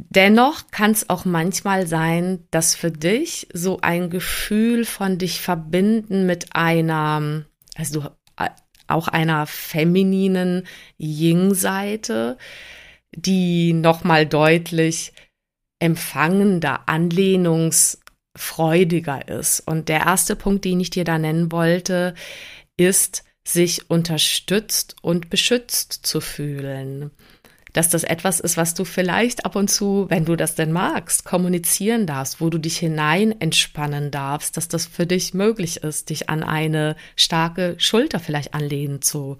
Dennoch 0.00 0.70
kann 0.70 0.92
es 0.92 1.10
auch 1.10 1.24
manchmal 1.24 1.88
sein, 1.88 2.46
dass 2.52 2.76
für 2.76 2.92
dich 2.92 3.48
so 3.52 3.80
ein 3.80 4.10
Gefühl 4.10 4.84
von 4.84 5.18
dich 5.18 5.40
verbinden 5.40 6.24
mit 6.24 6.54
einer, 6.54 7.42
also 7.74 8.04
äh, 8.38 8.50
auch 8.88 9.08
einer 9.08 9.46
femininen 9.46 10.66
Ying-Seite, 10.98 12.36
die 13.12 13.72
nochmal 13.72 14.26
deutlich 14.26 15.12
empfangender, 15.78 16.88
anlehnungsfreudiger 16.88 19.28
ist. 19.28 19.60
Und 19.60 19.88
der 19.88 20.00
erste 20.00 20.36
Punkt, 20.36 20.64
den 20.64 20.80
ich 20.80 20.90
dir 20.90 21.04
da 21.04 21.18
nennen 21.18 21.52
wollte, 21.52 22.14
ist, 22.76 23.24
sich 23.46 23.88
unterstützt 23.90 24.96
und 25.02 25.30
beschützt 25.30 25.92
zu 26.04 26.20
fühlen 26.20 27.12
dass 27.72 27.88
das 27.88 28.04
etwas 28.04 28.40
ist, 28.40 28.56
was 28.56 28.74
du 28.74 28.84
vielleicht 28.84 29.44
ab 29.44 29.56
und 29.56 29.68
zu, 29.68 30.06
wenn 30.08 30.24
du 30.24 30.36
das 30.36 30.54
denn 30.54 30.72
magst, 30.72 31.24
kommunizieren 31.24 32.06
darfst, 32.06 32.40
wo 32.40 32.50
du 32.50 32.58
dich 32.58 32.78
hinein 32.78 33.38
entspannen 33.40 34.10
darfst, 34.10 34.56
dass 34.56 34.68
das 34.68 34.86
für 34.86 35.06
dich 35.06 35.34
möglich 35.34 35.78
ist, 35.78 36.10
dich 36.10 36.28
an 36.28 36.42
eine 36.42 36.96
starke 37.16 37.74
Schulter 37.78 38.20
vielleicht 38.20 38.54
anlehnen 38.54 39.02
zu 39.02 39.38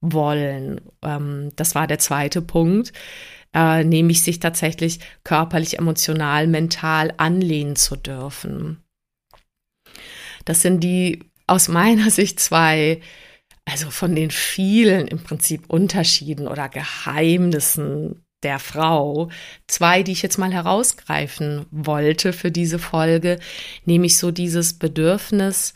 wollen. 0.00 0.80
Ähm, 1.02 1.50
das 1.56 1.74
war 1.74 1.86
der 1.86 1.98
zweite 1.98 2.42
Punkt, 2.42 2.92
äh, 3.54 3.84
nämlich 3.84 4.22
sich 4.22 4.40
tatsächlich 4.40 5.00
körperlich, 5.24 5.78
emotional, 5.78 6.46
mental 6.46 7.12
anlehnen 7.16 7.76
zu 7.76 7.96
dürfen. 7.96 8.82
Das 10.44 10.62
sind 10.62 10.80
die 10.80 11.24
aus 11.46 11.68
meiner 11.68 12.10
Sicht 12.10 12.40
zwei 12.40 13.00
also 13.68 13.90
von 13.90 14.14
den 14.14 14.30
vielen 14.30 15.08
im 15.08 15.22
Prinzip 15.22 15.68
Unterschieden 15.68 16.48
oder 16.48 16.68
Geheimnissen 16.68 18.24
der 18.42 18.58
Frau, 18.58 19.30
zwei, 19.66 20.02
die 20.02 20.12
ich 20.12 20.22
jetzt 20.22 20.38
mal 20.38 20.52
herausgreifen 20.52 21.66
wollte 21.70 22.32
für 22.32 22.50
diese 22.50 22.78
Folge, 22.78 23.38
nämlich 23.84 24.16
so 24.16 24.30
dieses 24.30 24.74
Bedürfnis 24.74 25.72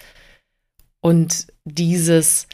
und 1.00 1.48
dieses, 1.64 2.46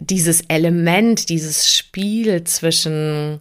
dieses 0.00 0.42
Element, 0.42 1.28
dieses 1.28 1.72
Spiel 1.72 2.42
zwischen 2.44 3.40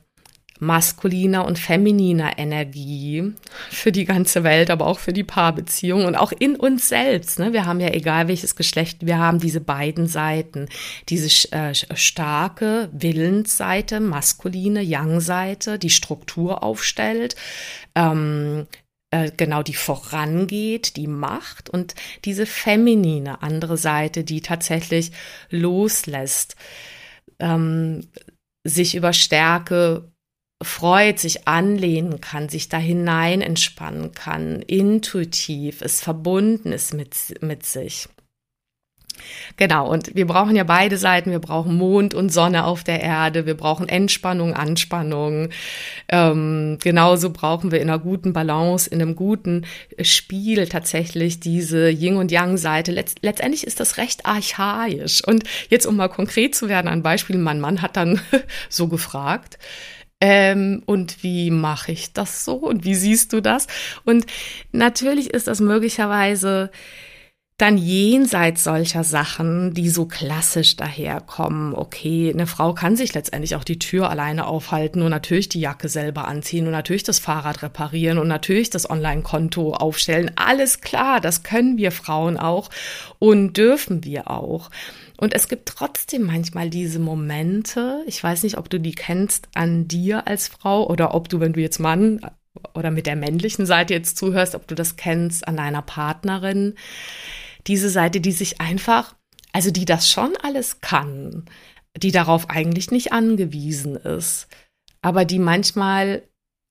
maskuliner 0.59 1.45
und 1.45 1.59
femininer 1.59 2.37
Energie 2.37 3.33
für 3.69 3.91
die 3.91 4.05
ganze 4.05 4.43
Welt, 4.43 4.69
aber 4.69 4.87
auch 4.87 4.99
für 4.99 5.13
die 5.13 5.23
Paarbeziehung 5.23 6.05
und 6.05 6.15
auch 6.15 6.31
in 6.31 6.55
uns 6.55 6.89
selbst. 6.89 7.39
Ne? 7.39 7.53
Wir 7.53 7.65
haben 7.65 7.79
ja, 7.79 7.89
egal 7.89 8.27
welches 8.27 8.55
Geschlecht 8.55 9.05
wir 9.05 9.17
haben, 9.17 9.39
diese 9.39 9.61
beiden 9.61 10.07
Seiten. 10.07 10.67
Diese 11.09 11.51
äh, 11.51 11.73
starke 11.73 12.89
Willensseite, 12.93 13.99
maskuline 13.99 14.81
Yang-Seite, 14.81 15.79
die 15.79 15.89
Struktur 15.89 16.63
aufstellt, 16.63 17.35
ähm, 17.95 18.67
äh, 19.13 19.31
genau 19.35 19.61
die 19.63 19.75
vorangeht, 19.75 20.95
die 20.95 21.07
macht 21.07 21.69
und 21.69 21.93
diese 22.25 22.45
feminine 22.45 23.43
andere 23.43 23.77
Seite, 23.77 24.23
die 24.23 24.41
tatsächlich 24.41 25.11
loslässt, 25.49 26.55
ähm, 27.39 28.07
sich 28.63 28.95
über 28.95 29.13
Stärke 29.13 30.12
freut, 30.63 31.19
sich 31.19 31.47
anlehnen 31.47 32.21
kann, 32.21 32.49
sich 32.49 32.69
da 32.69 32.77
hinein 32.77 33.41
entspannen 33.41 34.13
kann, 34.13 34.61
intuitiv, 34.61 35.81
es 35.81 36.01
verbunden 36.01 36.71
ist 36.71 36.93
mit, 36.93 37.15
mit 37.41 37.65
sich. 37.65 38.07
Genau, 39.57 39.89
und 39.89 40.15
wir 40.15 40.25
brauchen 40.25 40.55
ja 40.55 40.63
beide 40.63 40.97
Seiten. 40.97 41.31
Wir 41.31 41.39
brauchen 41.39 41.75
Mond 41.75 42.13
und 42.13 42.31
Sonne 42.31 42.65
auf 42.65 42.83
der 42.83 43.01
Erde. 43.01 43.45
Wir 43.45 43.55
brauchen 43.55 43.87
Entspannung, 43.87 44.53
Anspannung. 44.53 45.49
Ähm, 46.09 46.77
genauso 46.81 47.29
brauchen 47.29 47.71
wir 47.71 47.79
in 47.79 47.89
einer 47.89 47.99
guten 47.99 48.33
Balance, 48.33 48.89
in 48.89 49.01
einem 49.01 49.15
guten 49.15 49.65
Spiel 50.01 50.67
tatsächlich 50.67 51.39
diese 51.39 51.89
Yin- 51.89 52.17
und 52.17 52.31
Yang-Seite. 52.31 52.91
Letzt, 52.91 53.19
letztendlich 53.21 53.65
ist 53.65 53.79
das 53.79 53.97
recht 53.97 54.25
archaisch. 54.25 55.21
Und 55.25 55.43
jetzt, 55.69 55.85
um 55.85 55.95
mal 55.95 56.09
konkret 56.09 56.55
zu 56.55 56.67
werden, 56.69 56.87
ein 56.87 57.03
Beispiel. 57.03 57.37
Mein 57.37 57.61
Mann 57.61 57.81
hat 57.81 57.95
dann 57.97 58.19
so 58.69 58.87
gefragt, 58.87 59.57
ähm, 60.25 60.83
und 60.85 61.21
wie 61.21 61.51
mache 61.51 61.91
ich 61.91 62.13
das 62.13 62.45
so? 62.45 62.53
Und 62.53 62.85
wie 62.85 62.95
siehst 62.95 63.33
du 63.33 63.41
das? 63.41 63.67
Und 64.05 64.25
natürlich 64.71 65.33
ist 65.33 65.47
das 65.47 65.59
möglicherweise 65.59 66.71
dann 67.57 67.77
jenseits 67.77 68.63
solcher 68.63 69.03
Sachen, 69.03 69.73
die 69.73 69.89
so 69.89 70.05
klassisch 70.05 70.77
daherkommen, 70.77 71.75
okay, 71.75 72.31
eine 72.33 72.47
Frau 72.47 72.73
kann 72.73 72.95
sich 72.95 73.13
letztendlich 73.13 73.57
auch 73.57 73.65
die 73.65 73.79
Tür 73.79 74.09
alleine 74.09 74.47
aufhalten 74.47 75.01
und 75.01 75.09
natürlich 75.09 75.49
die 75.49 75.59
Jacke 75.59 75.89
selber 75.89 76.25
anziehen 76.25 76.67
und 76.67 76.71
natürlich 76.71 77.03
das 77.03 77.19
Fahrrad 77.19 77.61
reparieren 77.61 78.17
und 78.17 78.29
natürlich 78.29 78.69
das 78.69 78.89
Online-Konto 78.89 79.73
aufstellen. 79.73 80.31
Alles 80.37 80.79
klar, 80.79 81.19
das 81.19 81.43
können 81.43 81.77
wir 81.77 81.91
Frauen 81.91 82.37
auch 82.37 82.69
und 83.19 83.57
dürfen 83.57 84.05
wir 84.05 84.31
auch. 84.31 84.69
Und 85.23 85.33
es 85.33 85.47
gibt 85.47 85.69
trotzdem 85.69 86.23
manchmal 86.23 86.69
diese 86.69 86.99
Momente, 86.99 88.03
ich 88.07 88.21
weiß 88.21 88.43
nicht, 88.43 88.57
ob 88.57 88.69
du 88.69 88.77
die 88.77 88.91
kennst 88.91 89.47
an 89.53 89.87
dir 89.87 90.27
als 90.27 90.49
Frau 90.49 90.85
oder 90.85 91.13
ob 91.15 91.29
du, 91.29 91.39
wenn 91.39 91.53
du 91.53 91.61
jetzt 91.61 91.79
Mann 91.79 92.19
oder 92.73 92.91
mit 92.91 93.05
der 93.05 93.15
männlichen 93.15 93.65
Seite 93.65 93.93
jetzt 93.93 94.17
zuhörst, 94.17 94.53
ob 94.53 94.67
du 94.67 94.75
das 94.75 94.97
kennst 94.97 95.47
an 95.47 95.55
deiner 95.55 95.81
Partnerin. 95.81 96.75
Diese 97.67 97.89
Seite, 97.89 98.19
die 98.19 98.33
sich 98.33 98.59
einfach, 98.59 99.15
also 99.53 99.71
die 99.71 99.85
das 99.85 100.11
schon 100.11 100.35
alles 100.43 100.81
kann, 100.81 101.45
die 101.95 102.11
darauf 102.11 102.49
eigentlich 102.49 102.91
nicht 102.91 103.13
angewiesen 103.13 103.95
ist, 103.95 104.49
aber 105.01 105.23
die 105.23 105.39
manchmal 105.39 106.23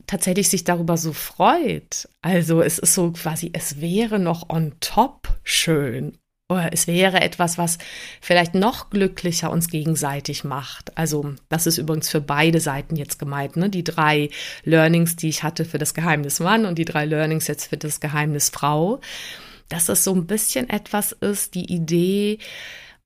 tatsächlich 0.07 0.51
sich 0.51 0.65
darüber 0.65 0.99
so 0.99 1.15
freut. 1.15 2.07
Also 2.21 2.61
es 2.61 2.79
ist 2.79 2.93
so 2.93 3.13
quasi, 3.13 3.49
es 3.55 3.81
wäre 3.81 4.19
noch 4.19 4.51
on 4.51 4.75
top 4.79 5.41
schön 5.43 6.19
es 6.59 6.87
wäre 6.87 7.21
etwas, 7.21 7.59
was 7.59 7.79
vielleicht 8.21 8.55
noch 8.55 8.91
glücklicher 8.91 9.51
uns 9.51 9.69
gegenseitig 9.69 10.45
macht. 10.45 10.97
Also 10.97 11.35
das 11.49 11.67
ist 11.67 11.79
übrigens 11.79 12.09
für 12.09 12.21
beide 12.21 12.61
Seiten 12.61 12.97
jetzt 12.97 13.19
gemeint. 13.19 13.57
Ne? 13.57 13.71
Die 13.71 13.85
drei 13.85 14.31
Learnings, 14.65 15.17
die 15.17 15.29
ich 15.29 15.43
hatte 15.43 15.65
für 15.65 15.79
das 15.79 15.95
Geheimnis 15.95 16.41
Mann 16.41 16.67
und 16.67 16.79
die 16.79 16.85
drei 16.85 17.05
Learnings 17.05 17.47
jetzt 17.47 17.67
für 17.67 17.77
das 17.77 18.01
Geheimnis 18.01 18.51
Frau. 18.51 19.01
dass 19.69 19.89
es 19.89 20.05
so 20.05 20.15
ein 20.15 20.27
bisschen 20.27 20.69
etwas 20.69 21.13
ist, 21.13 21.55
die 21.55 21.73
Idee, 21.73 22.39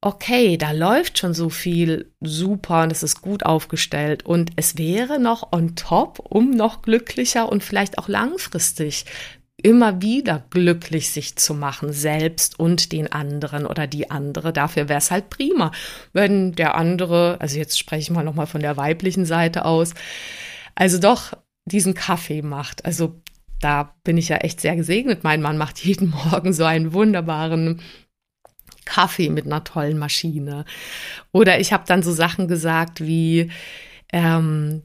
okay, 0.00 0.56
da 0.56 0.72
läuft 0.72 1.18
schon 1.18 1.34
so 1.34 1.48
viel 1.48 2.12
super 2.20 2.82
und 2.82 2.92
es 2.92 3.02
ist 3.02 3.22
gut 3.22 3.44
aufgestellt 3.44 4.24
und 4.24 4.50
es 4.56 4.76
wäre 4.78 5.18
noch 5.18 5.52
on 5.52 5.74
top, 5.74 6.18
um 6.20 6.50
noch 6.50 6.82
glücklicher 6.82 7.48
und 7.50 7.64
vielleicht 7.64 7.98
auch 7.98 8.08
langfristig 8.08 9.04
immer 9.66 10.00
wieder 10.00 10.44
glücklich 10.50 11.10
sich 11.10 11.34
zu 11.34 11.52
machen, 11.52 11.92
selbst 11.92 12.60
und 12.60 12.92
den 12.92 13.10
anderen 13.10 13.66
oder 13.66 13.88
die 13.88 14.12
andere. 14.12 14.52
Dafür 14.52 14.88
wäre 14.88 15.00
es 15.00 15.10
halt 15.10 15.28
prima, 15.28 15.72
wenn 16.12 16.52
der 16.52 16.76
andere, 16.76 17.36
also 17.40 17.58
jetzt 17.58 17.76
spreche 17.76 18.02
ich 18.02 18.10
mal 18.10 18.22
nochmal 18.22 18.46
von 18.46 18.60
der 18.60 18.76
weiblichen 18.76 19.24
Seite 19.24 19.64
aus, 19.64 19.94
also 20.76 20.98
doch 21.00 21.32
diesen 21.64 21.94
Kaffee 21.94 22.42
macht. 22.42 22.84
Also 22.84 23.20
da 23.58 23.92
bin 24.04 24.16
ich 24.18 24.28
ja 24.28 24.36
echt 24.36 24.60
sehr 24.60 24.76
gesegnet. 24.76 25.24
Mein 25.24 25.42
Mann 25.42 25.58
macht 25.58 25.80
jeden 25.80 26.10
Morgen 26.30 26.52
so 26.52 26.62
einen 26.62 26.92
wunderbaren 26.92 27.80
Kaffee 28.84 29.30
mit 29.30 29.46
einer 29.46 29.64
tollen 29.64 29.98
Maschine. 29.98 30.64
Oder 31.32 31.58
ich 31.58 31.72
habe 31.72 31.82
dann 31.88 32.04
so 32.04 32.12
Sachen 32.12 32.46
gesagt 32.46 33.00
wie, 33.00 33.50
ähm, 34.12 34.82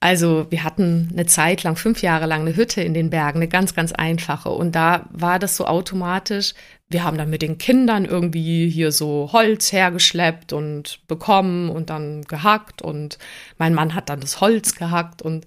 also 0.00 0.46
wir 0.50 0.62
hatten 0.62 1.08
eine 1.12 1.26
Zeit 1.26 1.64
lang, 1.64 1.74
fünf 1.74 2.02
Jahre 2.02 2.26
lang 2.26 2.42
eine 2.42 2.54
Hütte 2.54 2.82
in 2.82 2.94
den 2.94 3.10
Bergen, 3.10 3.38
eine 3.38 3.48
ganz, 3.48 3.74
ganz 3.74 3.92
einfache. 3.92 4.50
Und 4.50 4.76
da 4.76 5.08
war 5.10 5.40
das 5.40 5.56
so 5.56 5.66
automatisch. 5.66 6.54
Wir 6.88 7.02
haben 7.02 7.18
dann 7.18 7.30
mit 7.30 7.42
den 7.42 7.58
Kindern 7.58 8.04
irgendwie 8.04 8.70
hier 8.70 8.92
so 8.92 9.30
Holz 9.32 9.72
hergeschleppt 9.72 10.52
und 10.52 11.00
bekommen 11.08 11.68
und 11.68 11.90
dann 11.90 12.22
gehackt. 12.22 12.80
Und 12.80 13.18
mein 13.58 13.74
Mann 13.74 13.94
hat 13.94 14.08
dann 14.08 14.20
das 14.20 14.40
Holz 14.40 14.76
gehackt. 14.76 15.20
Und 15.20 15.46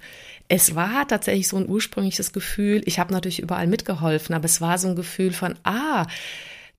es 0.50 0.76
war 0.76 1.08
tatsächlich 1.08 1.48
so 1.48 1.56
ein 1.56 1.70
ursprüngliches 1.70 2.34
Gefühl. 2.34 2.82
Ich 2.86 3.00
habe 3.00 3.14
natürlich 3.14 3.40
überall 3.40 3.68
mitgeholfen, 3.68 4.36
aber 4.36 4.46
es 4.46 4.60
war 4.60 4.78
so 4.78 4.90
ein 4.90 4.98
Gefühl 4.98 5.32
von, 5.32 5.56
ah, 5.64 6.08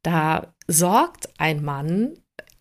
da 0.03 0.49
sorgt 0.67 1.31
ein 1.39 1.65
Mann 1.65 2.11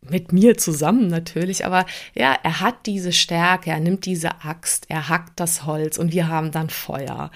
mit 0.10 0.34
mir 0.34 0.58
zusammen 0.58 1.08
natürlich, 1.08 1.66
aber 1.66 1.86
ja, 2.16 2.36
er 2.42 2.60
hat 2.60 2.88
diese 2.88 3.12
Stärke, 3.12 3.70
er 3.70 3.80
nimmt 3.80 4.06
diese 4.06 4.44
Axt, 4.44 4.86
er 4.90 5.10
hackt 5.10 5.40
das 5.40 5.66
Holz 5.66 5.98
und 6.00 6.12
wir 6.12 6.28
haben 6.28 6.52
dann 6.52 6.70
Feuer. 6.72 7.30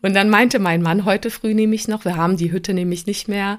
Und 0.00 0.14
dann 0.14 0.30
meinte 0.30 0.60
mein 0.60 0.80
Mann 0.80 1.04
heute 1.04 1.30
früh 1.30 1.54
nämlich 1.54 1.88
noch, 1.88 2.04
wir 2.04 2.16
haben 2.16 2.36
die 2.36 2.52
Hütte 2.52 2.72
nämlich 2.72 3.06
nicht 3.06 3.26
mehr, 3.26 3.58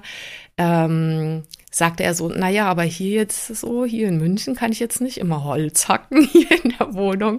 ähm, 0.56 1.42
sagte 1.70 2.04
er 2.04 2.14
so, 2.14 2.30
naja, 2.30 2.66
aber 2.66 2.84
hier 2.84 3.10
jetzt 3.10 3.48
so, 3.48 3.84
hier 3.84 4.08
in 4.08 4.16
München 4.16 4.54
kann 4.54 4.72
ich 4.72 4.80
jetzt 4.80 5.02
nicht 5.02 5.18
immer 5.18 5.44
Holz 5.44 5.88
hacken 5.88 6.22
hier 6.32 6.50
in 6.64 6.72
der 6.78 6.94
Wohnung. 6.94 7.36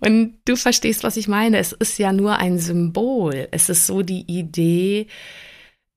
Und 0.00 0.34
du 0.44 0.56
verstehst, 0.56 1.02
was 1.02 1.16
ich 1.16 1.28
meine. 1.28 1.56
Es 1.56 1.72
ist 1.72 1.98
ja 1.98 2.12
nur 2.12 2.36
ein 2.36 2.58
Symbol. 2.58 3.48
Es 3.52 3.70
ist 3.70 3.86
so 3.86 4.02
die 4.02 4.26
Idee, 4.26 5.06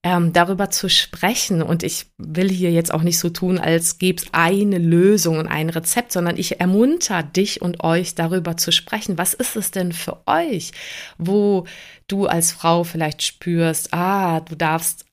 ähm, 0.03 0.33
darüber 0.33 0.69
zu 0.69 0.89
sprechen. 0.89 1.61
Und 1.61 1.83
ich 1.83 2.07
will 2.17 2.49
hier 2.49 2.71
jetzt 2.71 2.93
auch 2.93 3.03
nicht 3.03 3.19
so 3.19 3.29
tun, 3.29 3.57
als 3.57 3.97
gäbe 3.97 4.21
es 4.21 4.29
eine 4.31 4.77
Lösung 4.77 5.37
und 5.37 5.47
ein 5.47 5.69
Rezept, 5.69 6.11
sondern 6.11 6.37
ich 6.37 6.59
ermunter 6.59 7.23
dich 7.23 7.61
und 7.61 7.83
euch 7.83 8.15
darüber 8.15 8.57
zu 8.57 8.71
sprechen. 8.71 9.17
Was 9.17 9.33
ist 9.33 9.55
es 9.55 9.71
denn 9.71 9.91
für 9.91 10.25
euch, 10.27 10.71
wo 11.17 11.65
du 12.07 12.27
als 12.27 12.51
Frau 12.51 12.83
vielleicht 12.83 13.21
spürst, 13.23 13.93
ah, 13.93 14.39
du 14.41 14.55
darfst 14.55 15.05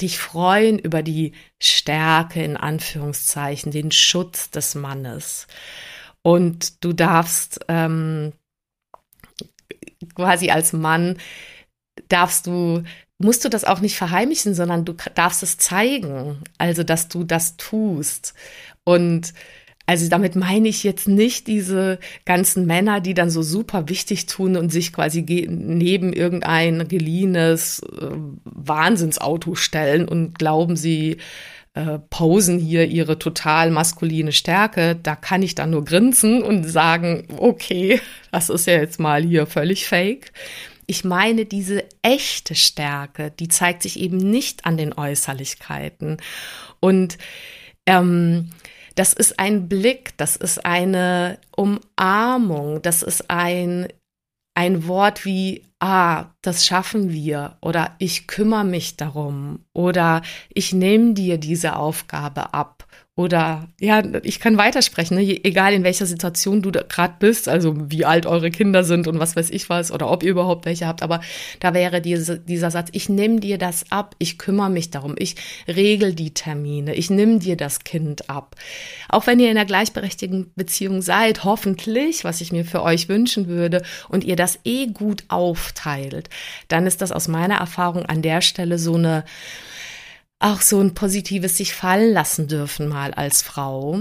dich 0.00 0.18
freuen 0.18 0.78
über 0.78 1.02
die 1.02 1.32
Stärke 1.60 2.42
in 2.42 2.56
Anführungszeichen, 2.56 3.70
den 3.70 3.92
Schutz 3.92 4.50
des 4.50 4.74
Mannes. 4.74 5.46
Und 6.22 6.84
du 6.84 6.92
darfst 6.92 7.60
ähm, 7.68 8.32
quasi 10.14 10.50
als 10.50 10.72
Mann 10.72 11.18
darfst 12.08 12.46
du 12.46 12.82
musst 13.22 13.44
du 13.44 13.48
das 13.48 13.64
auch 13.64 13.80
nicht 13.80 13.96
verheimlichen, 13.96 14.54
sondern 14.54 14.84
du 14.84 14.94
darfst 15.14 15.42
es 15.42 15.58
zeigen, 15.58 16.42
also 16.58 16.82
dass 16.82 17.08
du 17.08 17.24
das 17.24 17.56
tust. 17.56 18.34
Und 18.84 19.32
also 19.86 20.08
damit 20.08 20.36
meine 20.36 20.68
ich 20.68 20.84
jetzt 20.84 21.08
nicht 21.08 21.46
diese 21.46 21.98
ganzen 22.24 22.66
Männer, 22.66 23.00
die 23.00 23.14
dann 23.14 23.30
so 23.30 23.42
super 23.42 23.88
wichtig 23.88 24.26
tun 24.26 24.56
und 24.56 24.70
sich 24.70 24.92
quasi 24.92 25.22
neben 25.48 26.12
irgendein 26.12 26.86
geliehenes 26.86 27.80
äh, 27.80 28.06
Wahnsinnsauto 28.44 29.54
stellen 29.54 30.08
und 30.08 30.38
glauben, 30.38 30.76
sie 30.76 31.18
äh, 31.74 31.98
posen 32.10 32.58
hier 32.58 32.86
ihre 32.86 33.18
total 33.18 33.70
maskuline 33.70 34.32
Stärke. 34.32 34.96
Da 35.02 35.16
kann 35.16 35.42
ich 35.42 35.54
dann 35.54 35.70
nur 35.70 35.84
grinsen 35.84 36.42
und 36.42 36.64
sagen, 36.64 37.26
okay, 37.38 38.00
das 38.30 38.50
ist 38.50 38.66
ja 38.66 38.74
jetzt 38.74 39.00
mal 39.00 39.22
hier 39.22 39.46
völlig 39.46 39.86
fake. 39.86 40.32
Ich 40.92 41.04
meine 41.04 41.46
diese 41.46 41.84
echte 42.02 42.54
Stärke, 42.54 43.30
die 43.30 43.48
zeigt 43.48 43.80
sich 43.80 43.98
eben 43.98 44.18
nicht 44.18 44.66
an 44.66 44.76
den 44.76 44.92
Äußerlichkeiten. 44.92 46.18
Und 46.80 47.16
ähm, 47.86 48.50
das 48.94 49.14
ist 49.14 49.38
ein 49.38 49.70
Blick, 49.70 50.14
das 50.18 50.36
ist 50.36 50.66
eine 50.66 51.38
Umarmung, 51.56 52.82
das 52.82 53.02
ist 53.02 53.30
ein, 53.30 53.88
ein 54.54 54.86
Wort 54.86 55.24
wie, 55.24 55.64
ah, 55.82 56.26
das 56.42 56.64
schaffen 56.64 57.10
wir 57.10 57.56
oder 57.60 57.96
ich 57.98 58.28
kümmere 58.28 58.64
mich 58.64 58.96
darum 58.96 59.64
oder 59.72 60.22
ich 60.54 60.72
nehme 60.72 61.14
dir 61.14 61.38
diese 61.38 61.74
Aufgabe 61.74 62.54
ab 62.54 62.86
oder 63.14 63.68
ja, 63.78 64.02
ich 64.22 64.40
kann 64.40 64.56
weitersprechen, 64.56 65.18
ne? 65.18 65.44
egal 65.44 65.74
in 65.74 65.84
welcher 65.84 66.06
Situation 66.06 66.62
du 66.62 66.72
gerade 66.72 67.16
bist, 67.18 67.46
also 67.46 67.74
wie 67.90 68.06
alt 68.06 68.24
eure 68.24 68.50
Kinder 68.50 68.84
sind 68.84 69.06
und 69.06 69.18
was 69.18 69.36
weiß 69.36 69.50
ich 69.50 69.68
was 69.68 69.92
oder 69.92 70.10
ob 70.10 70.22
ihr 70.22 70.30
überhaupt 70.30 70.64
welche 70.64 70.86
habt, 70.86 71.02
aber 71.02 71.20
da 71.60 71.74
wäre 71.74 72.00
diese, 72.00 72.38
dieser 72.38 72.70
Satz, 72.70 72.88
ich 72.92 73.10
nehme 73.10 73.40
dir 73.40 73.58
das 73.58 73.92
ab, 73.92 74.16
ich 74.18 74.38
kümmere 74.38 74.70
mich 74.70 74.90
darum, 74.90 75.14
ich 75.18 75.36
regel 75.68 76.14
die 76.14 76.32
Termine, 76.32 76.94
ich 76.94 77.10
nehme 77.10 77.38
dir 77.38 77.58
das 77.58 77.84
Kind 77.84 78.30
ab. 78.30 78.56
Auch 79.10 79.26
wenn 79.26 79.38
ihr 79.40 79.50
in 79.50 79.58
einer 79.58 79.66
gleichberechtigten 79.66 80.50
Beziehung 80.56 81.02
seid, 81.02 81.44
hoffentlich, 81.44 82.24
was 82.24 82.40
ich 82.40 82.50
mir 82.50 82.64
für 82.64 82.82
euch 82.82 83.10
wünschen 83.10 83.46
würde, 83.46 83.82
und 84.08 84.24
ihr 84.24 84.36
das 84.36 84.58
eh 84.64 84.86
gut 84.86 85.24
aufteilt, 85.72 86.28
dann 86.68 86.86
ist 86.86 87.00
das 87.00 87.12
aus 87.12 87.28
meiner 87.28 87.56
Erfahrung 87.56 88.06
an 88.06 88.22
der 88.22 88.40
Stelle 88.40 88.78
so 88.78 88.94
eine 88.94 89.24
auch 90.38 90.60
so 90.60 90.80
ein 90.80 90.94
positives 90.94 91.56
sich 91.56 91.72
fallen 91.72 92.12
lassen 92.12 92.48
dürfen 92.48 92.88
mal 92.88 93.14
als 93.14 93.42
Frau 93.42 94.00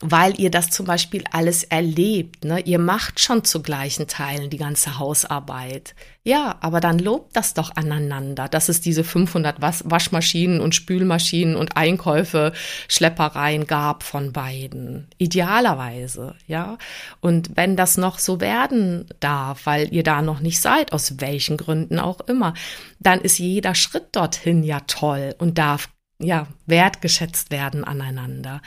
weil 0.00 0.38
ihr 0.38 0.50
das 0.50 0.70
zum 0.70 0.86
Beispiel 0.86 1.24
alles 1.32 1.64
erlebt. 1.64 2.44
Ne? 2.44 2.60
Ihr 2.60 2.78
macht 2.78 3.18
schon 3.18 3.44
zu 3.44 3.62
gleichen 3.62 4.06
Teilen 4.06 4.50
die 4.50 4.58
ganze 4.58 4.98
Hausarbeit. 4.98 5.94
Ja, 6.22 6.56
aber 6.60 6.80
dann 6.80 6.98
lobt 6.98 7.36
das 7.36 7.54
doch 7.54 7.76
aneinander, 7.76 8.48
dass 8.48 8.68
es 8.68 8.80
diese 8.80 9.04
500 9.04 9.60
Waschmaschinen 9.60 10.60
und 10.60 10.74
Spülmaschinen 10.74 11.56
und 11.56 11.76
Einkäufe, 11.76 12.52
Schleppereien 12.88 13.66
gab 13.66 14.02
von 14.02 14.32
beiden. 14.32 15.08
Idealerweise, 15.18 16.34
ja. 16.46 16.78
Und 17.20 17.56
wenn 17.56 17.76
das 17.76 17.96
noch 17.96 18.18
so 18.18 18.40
werden 18.40 19.06
darf, 19.20 19.66
weil 19.66 19.92
ihr 19.94 20.02
da 20.02 20.20
noch 20.20 20.40
nicht 20.40 20.60
seid, 20.60 20.92
aus 20.92 21.20
welchen 21.20 21.56
Gründen 21.56 21.98
auch 21.98 22.20
immer, 22.20 22.54
dann 22.98 23.20
ist 23.20 23.38
jeder 23.38 23.74
Schritt 23.74 24.08
dorthin 24.12 24.62
ja 24.62 24.80
toll 24.80 25.34
und 25.38 25.58
darf 25.58 25.88
ja 26.18 26.48
wertgeschätzt 26.66 27.50
werden 27.50 27.84
aneinander. 27.84 28.60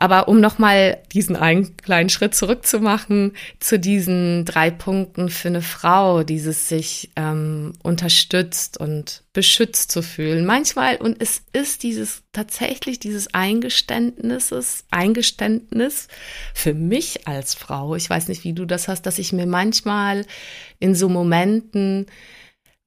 Aber 0.00 0.28
um 0.28 0.40
nochmal 0.40 0.96
diesen 1.12 1.36
einen 1.36 1.76
kleinen 1.76 2.08
Schritt 2.08 2.34
zurückzumachen 2.34 3.32
zu 3.60 3.78
diesen 3.78 4.46
drei 4.46 4.70
Punkten 4.70 5.28
für 5.28 5.48
eine 5.48 5.60
Frau, 5.60 6.22
dieses 6.22 6.70
sich 6.70 7.10
ähm, 7.16 7.74
unterstützt 7.82 8.78
und 8.78 9.24
beschützt 9.34 9.90
zu 9.92 10.02
fühlen. 10.02 10.46
Manchmal, 10.46 10.96
und 10.96 11.20
es 11.20 11.42
ist 11.52 11.82
dieses 11.82 12.22
tatsächlich 12.32 12.98
dieses 12.98 13.34
Eingeständnisses, 13.34 14.84
Eingeständnis 14.90 16.08
für 16.54 16.72
mich 16.72 17.28
als 17.28 17.54
Frau, 17.54 17.94
ich 17.94 18.08
weiß 18.08 18.28
nicht, 18.28 18.42
wie 18.42 18.54
du 18.54 18.64
das 18.64 18.88
hast, 18.88 19.02
dass 19.02 19.18
ich 19.18 19.34
mir 19.34 19.46
manchmal 19.46 20.24
in 20.78 20.94
so 20.94 21.10
Momenten 21.10 22.06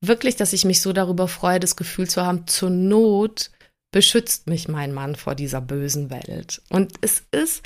wirklich, 0.01 0.35
dass 0.35 0.51
ich 0.51 0.65
mich 0.65 0.81
so 0.81 0.93
darüber 0.93 1.27
freue, 1.27 1.59
das 1.59 1.75
Gefühl 1.75 2.09
zu 2.09 2.25
haben, 2.25 2.47
zur 2.47 2.71
Not 2.71 3.51
beschützt 3.93 4.47
mich 4.47 4.67
mein 4.67 4.91
Mann 4.91 5.15
vor 5.15 5.35
dieser 5.35 5.61
bösen 5.61 6.09
Welt. 6.09 6.61
Und 6.69 6.91
es 6.99 7.23
ist, 7.31 7.63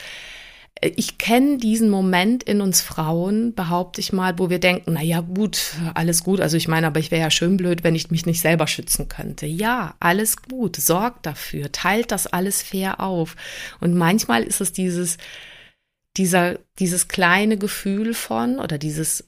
ich 0.82 1.18
kenne 1.18 1.58
diesen 1.58 1.90
Moment 1.90 2.44
in 2.44 2.62
uns 2.62 2.82
Frauen, 2.82 3.56
behaupte 3.56 4.00
ich 4.02 4.14
mal, 4.14 4.38
wo 4.38 4.52
wir 4.52 4.60
denken, 4.60 4.94
na 4.94 5.02
ja, 5.02 5.22
gut, 5.22 5.74
alles 5.96 6.24
gut. 6.24 6.40
Also 6.40 6.58
ich 6.58 6.68
meine, 6.68 6.86
aber 6.86 7.00
ich 7.00 7.10
wäre 7.10 7.22
ja 7.22 7.32
schön 7.32 7.58
blöd, 7.58 7.84
wenn 7.84 7.96
ich 7.96 8.12
mich 8.12 8.28
nicht 8.28 8.42
selber 8.42 8.68
schützen 8.68 9.08
könnte. 9.08 9.48
Ja, 9.48 9.96
alles 10.00 10.44
gut. 10.44 10.76
Sorgt 10.76 11.26
dafür. 11.26 11.72
Teilt 11.72 12.12
das 12.12 12.28
alles 12.28 12.62
fair 12.62 13.00
auf. 13.00 13.36
Und 13.80 13.96
manchmal 13.96 14.44
ist 14.44 14.62
es 14.62 14.74
dieses, 14.74 15.18
dieser, 16.18 16.60
dieses 16.78 17.08
kleine 17.08 17.58
Gefühl 17.58 18.14
von 18.14 18.60
oder 18.60 18.78
dieses 18.78 19.24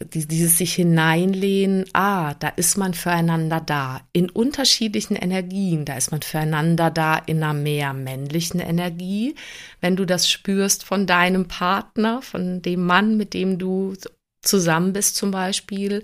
dieses 0.00 0.58
sich 0.58 0.74
hineinlehnen, 0.74 1.86
ah, 1.94 2.34
da 2.34 2.48
ist 2.48 2.76
man 2.76 2.92
füreinander 2.92 3.60
da, 3.60 4.02
in 4.12 4.28
unterschiedlichen 4.28 5.16
Energien, 5.16 5.84
da 5.84 5.96
ist 5.96 6.10
man 6.10 6.22
füreinander 6.22 6.90
da 6.90 7.16
in 7.16 7.42
einer 7.42 7.54
mehr 7.54 7.94
männlichen 7.94 8.60
Energie, 8.60 9.34
wenn 9.80 9.96
du 9.96 10.04
das 10.04 10.30
spürst 10.30 10.84
von 10.84 11.06
deinem 11.06 11.48
Partner, 11.48 12.20
von 12.20 12.60
dem 12.60 12.84
Mann, 12.84 13.16
mit 13.16 13.32
dem 13.32 13.58
du 13.58 13.94
zusammen 14.42 14.92
bist 14.92 15.16
zum 15.16 15.30
Beispiel, 15.30 16.02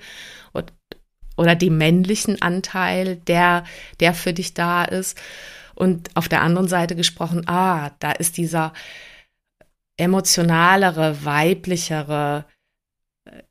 und, 0.52 0.72
oder 1.37 1.54
dem 1.54 1.76
männlichen 1.76 2.40
Anteil, 2.40 3.16
der, 3.16 3.64
der 4.00 4.14
für 4.14 4.32
dich 4.32 4.54
da 4.54 4.85
ist. 4.85 5.20
Und 5.74 6.11
auf 6.14 6.28
der 6.28 6.42
anderen 6.42 6.68
Seite 6.68 6.96
gesprochen, 6.96 7.46
ah, 7.48 7.90
da 7.98 8.12
ist 8.12 8.37
dieser 8.37 8.72
emotionalere, 9.96 11.24
weiblichere, 11.24 12.46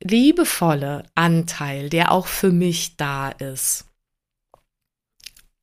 liebevolle 0.04 1.04
Anteil, 1.16 1.90
der 1.90 2.12
auch 2.12 2.28
für 2.28 2.52
mich 2.52 2.98
da 2.98 3.30
ist. 3.30 3.86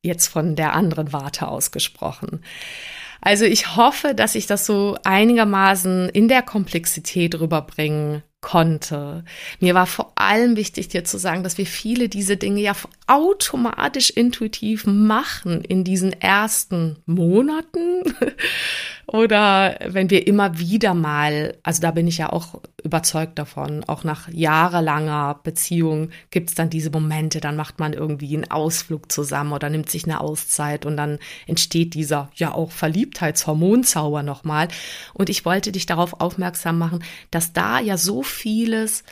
Jetzt 0.01 0.27
von 0.27 0.55
der 0.55 0.73
anderen 0.73 1.11
Warte 1.11 1.47
ausgesprochen. 1.47 2.43
Also 3.21 3.43
ich 3.45 3.75
hoffe, 3.75 4.15
dass 4.15 4.35
ich 4.35 4.47
das 4.47 4.65
so 4.65 4.97
einigermaßen 5.03 6.09
in 6.09 6.29
der 6.29 6.41
Komplexität 6.41 7.37
rüberbringen 7.39 8.23
konnte. 8.41 9.25
Mir 9.59 9.75
war 9.75 9.85
vor 9.85 10.13
allem 10.15 10.55
wichtig, 10.55 10.87
dir 10.87 11.03
zu 11.03 11.17
sagen, 11.17 11.43
dass 11.43 11.57
wir 11.57 11.65
viele 11.65 12.07
diese 12.07 12.37
Dinge 12.37 12.61
ja 12.61 12.73
automatisch 13.07 14.11
intuitiv 14.11 14.85
machen 14.85 15.61
in 15.61 15.83
diesen 15.83 16.13
ersten 16.13 16.97
Monaten 17.05 18.03
oder 19.11 19.75
wenn 19.87 20.11
wir 20.11 20.27
immer 20.27 20.59
wieder 20.59 20.93
mal, 20.93 21.57
also 21.63 21.81
da 21.81 21.89
bin 21.89 22.07
ich 22.07 22.19
ja 22.19 22.31
auch 22.31 22.61
überzeugt 22.83 23.39
davon, 23.39 23.83
auch 23.85 24.03
nach 24.03 24.29
jahrelanger 24.29 25.39
Beziehung 25.43 26.11
gibt 26.29 26.49
es 26.49 26.55
dann 26.55 26.69
diese 26.69 26.91
Momente, 26.91 27.39
dann 27.39 27.55
macht 27.55 27.79
man 27.79 27.93
irgendwie 27.93 28.35
einen 28.35 28.51
Ausflug 28.51 29.11
zusammen 29.11 29.51
oder 29.51 29.71
nimmt 29.71 29.89
sich 29.89 30.03
eine 30.03 30.21
Auszeit 30.21 30.85
und 30.85 30.95
dann 30.95 31.17
entsteht 31.47 31.95
dieser 31.95 32.29
ja 32.35 32.53
auch 32.53 32.71
Verliebtheitshormonzauber 32.71 34.21
nochmal. 34.21 34.67
Und 35.15 35.29
ich 35.29 35.43
wollte 35.43 35.71
dich 35.71 35.87
darauf 35.87 36.21
aufmerksam 36.21 36.77
machen, 36.77 37.03
dass 37.31 37.51
da 37.51 37.79
ja 37.79 37.97
so 37.97 38.21
vieles 38.21 39.03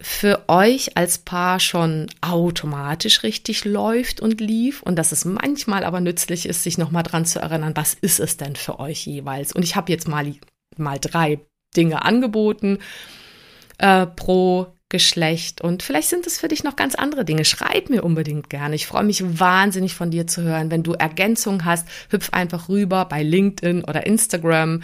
für 0.00 0.44
euch 0.48 0.96
als 0.96 1.18
Paar 1.18 1.60
schon 1.60 2.06
automatisch 2.22 3.22
richtig 3.22 3.64
läuft 3.64 4.20
und 4.20 4.40
lief 4.40 4.82
und 4.82 4.96
dass 4.96 5.12
es 5.12 5.24
manchmal 5.24 5.84
aber 5.84 6.00
nützlich 6.00 6.46
ist, 6.46 6.62
sich 6.62 6.78
nochmal 6.78 7.02
dran 7.02 7.26
zu 7.26 7.38
erinnern, 7.38 7.76
was 7.76 7.94
ist 7.94 8.18
es 8.18 8.36
denn 8.36 8.56
für 8.56 8.80
euch 8.80 9.06
jeweils? 9.06 9.52
Und 9.52 9.62
ich 9.62 9.76
habe 9.76 9.92
jetzt 9.92 10.08
mal, 10.08 10.34
mal 10.76 10.98
drei 10.98 11.40
Dinge 11.76 12.02
angeboten 12.02 12.78
äh, 13.78 14.06
pro 14.06 14.74
Geschlecht 14.88 15.60
und 15.60 15.84
vielleicht 15.84 16.08
sind 16.08 16.26
es 16.26 16.40
für 16.40 16.48
dich 16.48 16.64
noch 16.64 16.74
ganz 16.74 16.96
andere 16.96 17.24
Dinge. 17.24 17.44
Schreib 17.44 17.90
mir 17.90 18.02
unbedingt 18.02 18.50
gerne. 18.50 18.74
Ich 18.74 18.88
freue 18.88 19.04
mich 19.04 19.22
wahnsinnig 19.38 19.94
von 19.94 20.10
dir 20.10 20.26
zu 20.26 20.42
hören. 20.42 20.72
Wenn 20.72 20.82
du 20.82 20.94
Ergänzungen 20.94 21.64
hast, 21.64 21.86
hüpf 22.10 22.30
einfach 22.32 22.68
rüber 22.68 23.04
bei 23.04 23.22
LinkedIn 23.22 23.84
oder 23.84 24.04
Instagram 24.04 24.82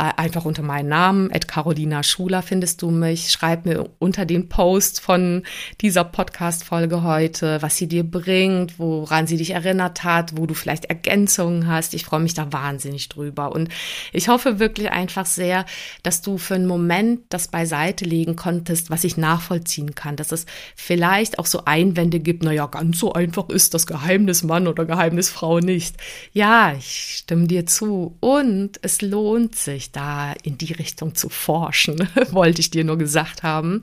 einfach 0.00 0.44
unter 0.46 0.62
meinem 0.62 0.88
Namen, 0.88 1.32
at 1.32 1.46
Carolina 1.46 2.02
Schuler 2.02 2.42
findest 2.42 2.80
du 2.80 2.90
mich. 2.90 3.30
Schreib 3.30 3.66
mir 3.66 3.90
unter 3.98 4.24
den 4.24 4.48
Post 4.48 5.00
von 5.00 5.42
dieser 5.80 6.04
Podcast-Folge 6.04 7.02
heute, 7.02 7.60
was 7.60 7.76
sie 7.76 7.86
dir 7.86 8.04
bringt, 8.04 8.78
woran 8.78 9.26
sie 9.26 9.36
dich 9.36 9.50
erinnert 9.50 10.02
hat, 10.02 10.36
wo 10.38 10.46
du 10.46 10.54
vielleicht 10.54 10.86
Ergänzungen 10.86 11.66
hast. 11.66 11.92
Ich 11.92 12.04
freue 12.04 12.20
mich 12.20 12.34
da 12.34 12.50
wahnsinnig 12.52 13.10
drüber. 13.10 13.52
Und 13.52 13.68
ich 14.12 14.28
hoffe 14.28 14.58
wirklich 14.58 14.90
einfach 14.90 15.26
sehr, 15.26 15.66
dass 16.02 16.22
du 16.22 16.38
für 16.38 16.54
einen 16.54 16.66
Moment 16.66 17.20
das 17.28 17.48
beiseite 17.48 18.04
legen 18.04 18.36
konntest, 18.36 18.90
was 18.90 19.04
ich 19.04 19.18
nachvollziehen 19.18 19.94
kann, 19.94 20.16
dass 20.16 20.32
es 20.32 20.46
vielleicht 20.76 21.38
auch 21.38 21.46
so 21.46 21.64
Einwände 21.66 22.20
gibt, 22.20 22.42
naja, 22.42 22.66
ganz 22.66 22.98
so 22.98 23.12
einfach 23.12 23.48
ist 23.50 23.74
das 23.74 23.86
Geheimnis 23.86 24.42
Mann 24.44 24.66
oder 24.66 24.86
Geheimnis 24.86 25.28
Frau 25.28 25.58
nicht. 25.58 25.96
Ja, 26.32 26.72
ich 26.72 27.18
stimme 27.18 27.46
dir 27.46 27.66
zu. 27.66 28.16
Und 28.20 28.78
es 28.82 29.02
lohnt 29.02 29.56
sich 29.56 29.89
da 29.92 30.32
in 30.42 30.58
die 30.58 30.72
Richtung 30.72 31.14
zu 31.14 31.28
forschen, 31.28 32.08
wollte 32.30 32.60
ich 32.60 32.70
dir 32.70 32.84
nur 32.84 32.98
gesagt 32.98 33.42
haben. 33.42 33.82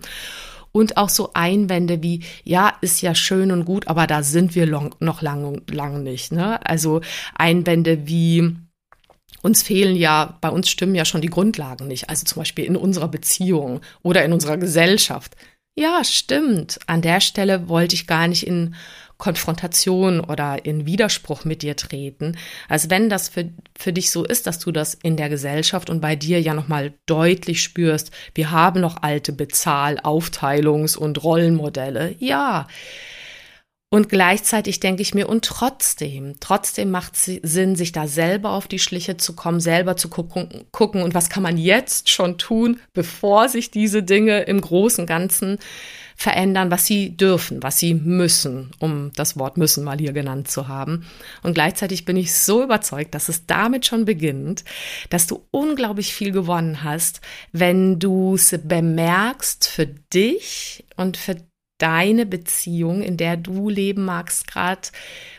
Und 0.72 0.98
auch 0.98 1.10
so 1.10 1.32
Einwände 1.34 2.04
wie, 2.04 2.24
ja, 2.43 2.74
ist 2.82 3.02
ja 3.02 3.15
schön 3.15 3.52
und 3.52 3.65
gut, 3.65 3.88
aber 3.88 4.06
da 4.06 4.22
sind 4.22 4.54
wir 4.54 4.65
long, 4.65 4.93
noch 5.00 5.22
lang, 5.22 5.62
lang 5.72 6.04
nicht. 6.04 6.32
Ne? 6.32 6.63
Also 6.65 7.02
Einwände 7.36 8.08
wie, 8.08 8.56
uns 9.41 9.63
fehlen 9.63 9.96
ja, 9.96 10.38
bei 10.41 10.50
uns 10.50 10.70
stimmen 10.70 10.93
ja 10.93 11.06
schon 11.06 11.22
die 11.22 11.30
Grundlagen 11.30 11.88
nicht. 11.88 12.10
Also 12.10 12.26
zum 12.26 12.41
Beispiel 12.41 12.65
in 12.65 12.76
unserer 12.76 13.08
Beziehung 13.08 13.82
oder 14.04 14.24
in 14.24 14.34
unserer 14.34 14.58
Gesellschaft. 14.58 15.36
Ja, 15.76 16.04
stimmt. 16.04 16.80
An 16.88 17.02
der 17.02 17.22
Stelle 17.22 17.70
wollte 17.70 17.96
ich 17.96 18.08
gar 18.08 18.28
nicht 18.28 18.46
in 18.46 18.76
Konfrontation 19.17 20.19
oder 20.19 20.65
in 20.65 20.86
Widerspruch 20.86 21.43
mit 21.43 21.63
dir 21.63 21.75
treten. 21.75 22.38
Also 22.69 22.89
wenn 22.89 23.10
das 23.10 23.30
für, 23.30 23.49
für 23.77 23.91
dich 23.91 24.12
so 24.12 24.23
ist, 24.23 24.45
dass 24.45 24.60
du 24.60 24.71
das 24.71 24.93
in 24.93 25.17
der 25.17 25.30
Gesellschaft 25.30 25.89
und 25.89 26.01
bei 26.01 26.15
dir 26.15 26.39
ja 26.39 26.53
nochmal 26.53 26.93
deutlich 27.08 27.63
spürst, 27.63 28.12
wir 28.36 28.51
haben 28.51 28.80
noch 28.80 29.01
alte 29.01 29.34
Bezahl-, 29.34 29.99
Aufteilungs- 29.99 30.97
und 30.97 31.23
Rollenmodelle. 31.23 32.15
Ja. 32.19 32.67
Und 33.89 34.10
gleichzeitig 34.10 34.82
denke 34.82 35.01
ich 35.01 35.13
mir, 35.13 35.30
und 35.30 35.45
trotzdem, 35.45 36.36
trotzdem 36.41 36.91
macht 36.91 37.15
es 37.15 37.39
Sinn, 37.41 37.77
sich 37.77 37.93
da 37.93 38.06
selber 38.06 38.51
auf 38.51 38.67
die 38.67 38.80
Schliche 38.80 39.15
zu 39.15 39.34
kommen, 39.34 39.62
selber 39.62 39.95
zu 39.95 40.10
gucken, 40.10 40.65
gucken, 40.71 41.01
und 41.01 41.13
was 41.13 41.30
kann 41.30 41.41
man 41.41 41.58
jetzt 41.58 42.10
schon 42.10 42.38
tun, 42.38 42.82
bevor 42.93 43.47
sich 43.47 43.71
diese 43.71 44.03
Dinge 44.03 44.41
im 44.41 44.60
großen 44.60 45.06
Ganzen 45.06 45.58
verändern, 46.17 46.71
was 46.71 46.88
sie 46.88 47.15
dürfen, 47.15 47.62
was 47.62 47.77
sie 47.77 47.93
müssen, 47.93 48.71
um 48.80 49.12
das 49.15 49.38
Wort 49.38 49.56
müssen 49.56 49.84
mal 49.84 49.99
hier 49.99 50.13
genannt 50.13 50.49
zu 50.49 50.67
haben. 50.67 51.06
Und 51.43 51.53
gleichzeitig 51.53 52.06
bin 52.06 52.17
ich 52.17 52.34
so 52.34 52.63
überzeugt, 52.63 53.13
dass 53.13 53.30
es 53.30 53.45
damit 53.45 53.86
schon 53.86 54.03
beginnt, 54.03 54.65
dass 55.12 55.27
du 55.27 55.45
unglaublich 55.51 56.15
viel 56.15 56.32
gewonnen 56.32 56.84
hast, 56.84 57.21
wenn 57.51 57.99
du 57.99 58.34
es 58.34 58.60
bemerkst 58.63 59.67
für 59.67 59.86
dich 59.86 60.86
und 60.95 61.17
für 61.17 61.38
deine 61.77 62.25
Beziehung, 62.25 63.03
in 63.03 63.17
der 63.17 63.38
du 63.38 63.69
leben 63.69 64.03
magst 64.03 64.47
gerade. 64.47 64.89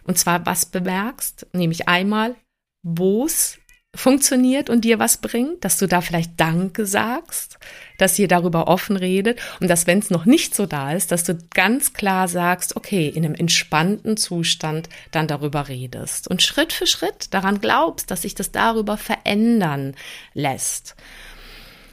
Und 0.05 0.17
zwar 0.17 0.47
was 0.47 0.65
bemerkst, 0.65 1.49
nämlich 1.53 1.89
einmal, 1.89 2.37
wo 2.85 3.27
es 3.27 3.59
funktioniert 3.99 4.71
und 4.71 4.85
dir 4.85 4.99
was 4.99 5.19
bringt, 5.19 5.65
dass 5.65 5.77
du 5.77 5.87
da 5.87 6.01
vielleicht 6.01 6.39
Danke 6.39 6.87
sagst, 6.87 7.59
dass 7.99 8.19
ihr 8.19 8.29
darüber 8.29 8.69
offen 8.69 8.97
redet 8.97 9.41
und 9.61 9.69
dass, 9.69 9.87
wenn 9.87 9.99
es 9.99 10.11
noch 10.11 10.25
nicht 10.25 10.55
so 10.55 10.67
da 10.67 10.93
ist, 10.93 11.11
dass 11.11 11.25
du 11.25 11.37
ganz 11.53 11.93
klar 11.93 12.29
sagst, 12.29 12.77
okay, 12.77 13.09
in 13.09 13.25
einem 13.25 13.35
entspannten 13.35 14.17
Zustand 14.17 14.89
dann 15.11 15.27
darüber 15.27 15.69
redest 15.69 16.29
und 16.29 16.43
Schritt 16.43 16.73
für 16.73 16.87
Schritt 16.87 17.35
daran 17.35 17.61
glaubst, 17.61 18.11
dass 18.11 18.23
sich 18.23 18.35
das 18.35 18.53
darüber 18.53 18.97
verändern 18.97 19.95
lässt. 20.33 20.95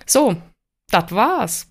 So, 0.06 0.38
das 0.92 1.12
war's. 1.12 1.68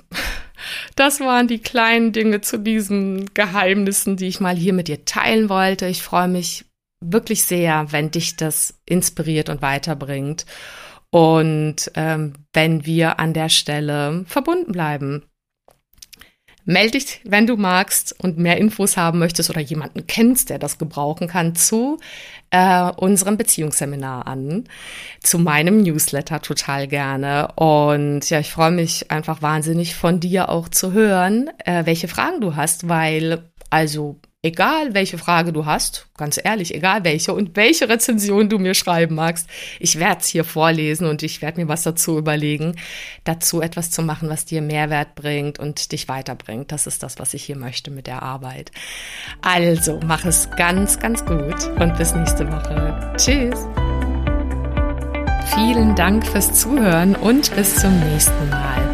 Das 0.97 1.20
waren 1.20 1.47
die 1.47 1.59
kleinen 1.59 2.12
Dinge 2.12 2.40
zu 2.40 2.59
diesen 2.59 3.33
Geheimnissen, 3.35 4.16
die 4.16 4.29
ich 4.29 4.40
mal 4.40 4.57
hier 4.57 4.73
mit 4.73 4.88
dir 4.88 5.05
teilen 5.05 5.49
wollte. 5.49 5.87
Ich 5.87 6.03
freue 6.03 6.29
mich 6.29 6.64
wirklich 7.12 7.45
sehr, 7.45 7.93
wenn 7.93 8.11
dich 8.11 8.37
das 8.37 8.75
inspiriert 8.87 9.49
und 9.49 9.62
weiterbringt. 9.62 10.47
Und 11.11 11.93
ähm, 11.95 12.33
wenn 12.53 12.87
wir 12.87 13.21
an 13.21 13.33
der 13.33 13.49
Stelle 13.49 14.25
verbunden 14.27 14.73
bleiben. 14.73 15.23
Melde 16.67 16.93
dich, 16.93 17.21
wenn 17.25 17.47
du 17.47 17.57
magst 17.57 18.19
und 18.19 18.38
mehr 18.38 18.57
Infos 18.57 18.97
haben 18.97 19.19
möchtest 19.19 19.51
oder 19.51 19.61
jemanden 19.61 20.07
kennst, 20.07 20.49
der 20.49 20.59
das 20.59 20.79
gebrauchen 20.79 21.29
kann, 21.29 21.55
zu 21.55 21.99
äh, 22.51 22.90
unserem 22.97 23.37
Beziehungsseminar 23.37 24.27
an, 24.27 24.64
zu 25.21 25.38
meinem 25.38 25.83
Newsletter 25.83 26.40
total 26.40 26.88
gerne. 26.88 27.49
Und 27.57 28.31
ja, 28.31 28.40
ich 28.40 28.51
freue 28.51 28.71
mich 28.71 29.11
einfach 29.11 29.43
wahnsinnig 29.43 29.95
von 29.95 30.21
dir 30.21 30.49
auch 30.49 30.71
zu 30.71 30.93
hören, 30.93 31.51
äh, 31.67 31.85
welche 31.85 32.09
Fragen 32.09 32.40
du 32.40 32.57
hast, 32.57 32.88
weil 32.88 33.51
also 33.69 34.21
egal 34.44 34.92
welche 34.92 35.16
Frage 35.16 35.52
du 35.52 35.64
hast, 35.64 36.07
ganz 36.16 36.38
ehrlich, 36.42 36.74
egal 36.74 37.02
welche 37.02 37.33
und 37.33 37.57
welche 37.57 37.88
Rezension 37.88 38.48
du 38.48 38.59
mir 38.59 38.74
schreiben 38.74 39.14
magst, 39.14 39.48
ich 39.80 39.98
werde 39.98 40.20
es 40.20 40.28
hier 40.28 40.44
vorlesen 40.44 41.09
und 41.09 41.22
ich 41.22 41.40
werde 41.40 41.62
mir 41.62 41.68
was 41.68 41.83
dazu 41.83 42.18
überlegen, 42.18 42.76
dazu 43.24 43.62
etwas 43.62 43.90
zu 43.90 44.02
machen, 44.02 44.28
was 44.28 44.44
dir 44.44 44.61
Mehrwert 44.61 45.14
bringt 45.14 45.59
und 45.59 45.90
dich 45.92 46.09
weiterbringt. 46.09 46.70
Das 46.70 46.87
ist 46.87 47.02
das, 47.02 47.18
was 47.18 47.33
ich 47.33 47.42
hier 47.42 47.57
möchte 47.57 47.90
mit 47.90 48.07
der 48.07 48.22
Arbeit. 48.22 48.70
Also, 49.40 49.98
mach 50.04 50.26
es 50.26 50.50
ganz, 50.57 50.98
ganz 50.98 51.24
gut 51.24 51.66
und 51.80 51.96
bis 51.96 52.14
nächste 52.14 52.46
Woche. 52.46 53.14
Tschüss. 53.16 53.66
Vielen 55.54 55.94
Dank 55.94 56.26
fürs 56.26 56.52
Zuhören 56.52 57.16
und 57.16 57.54
bis 57.57 57.77
zum 57.77 57.98
nächsten 58.00 58.50
Mal. 58.50 58.94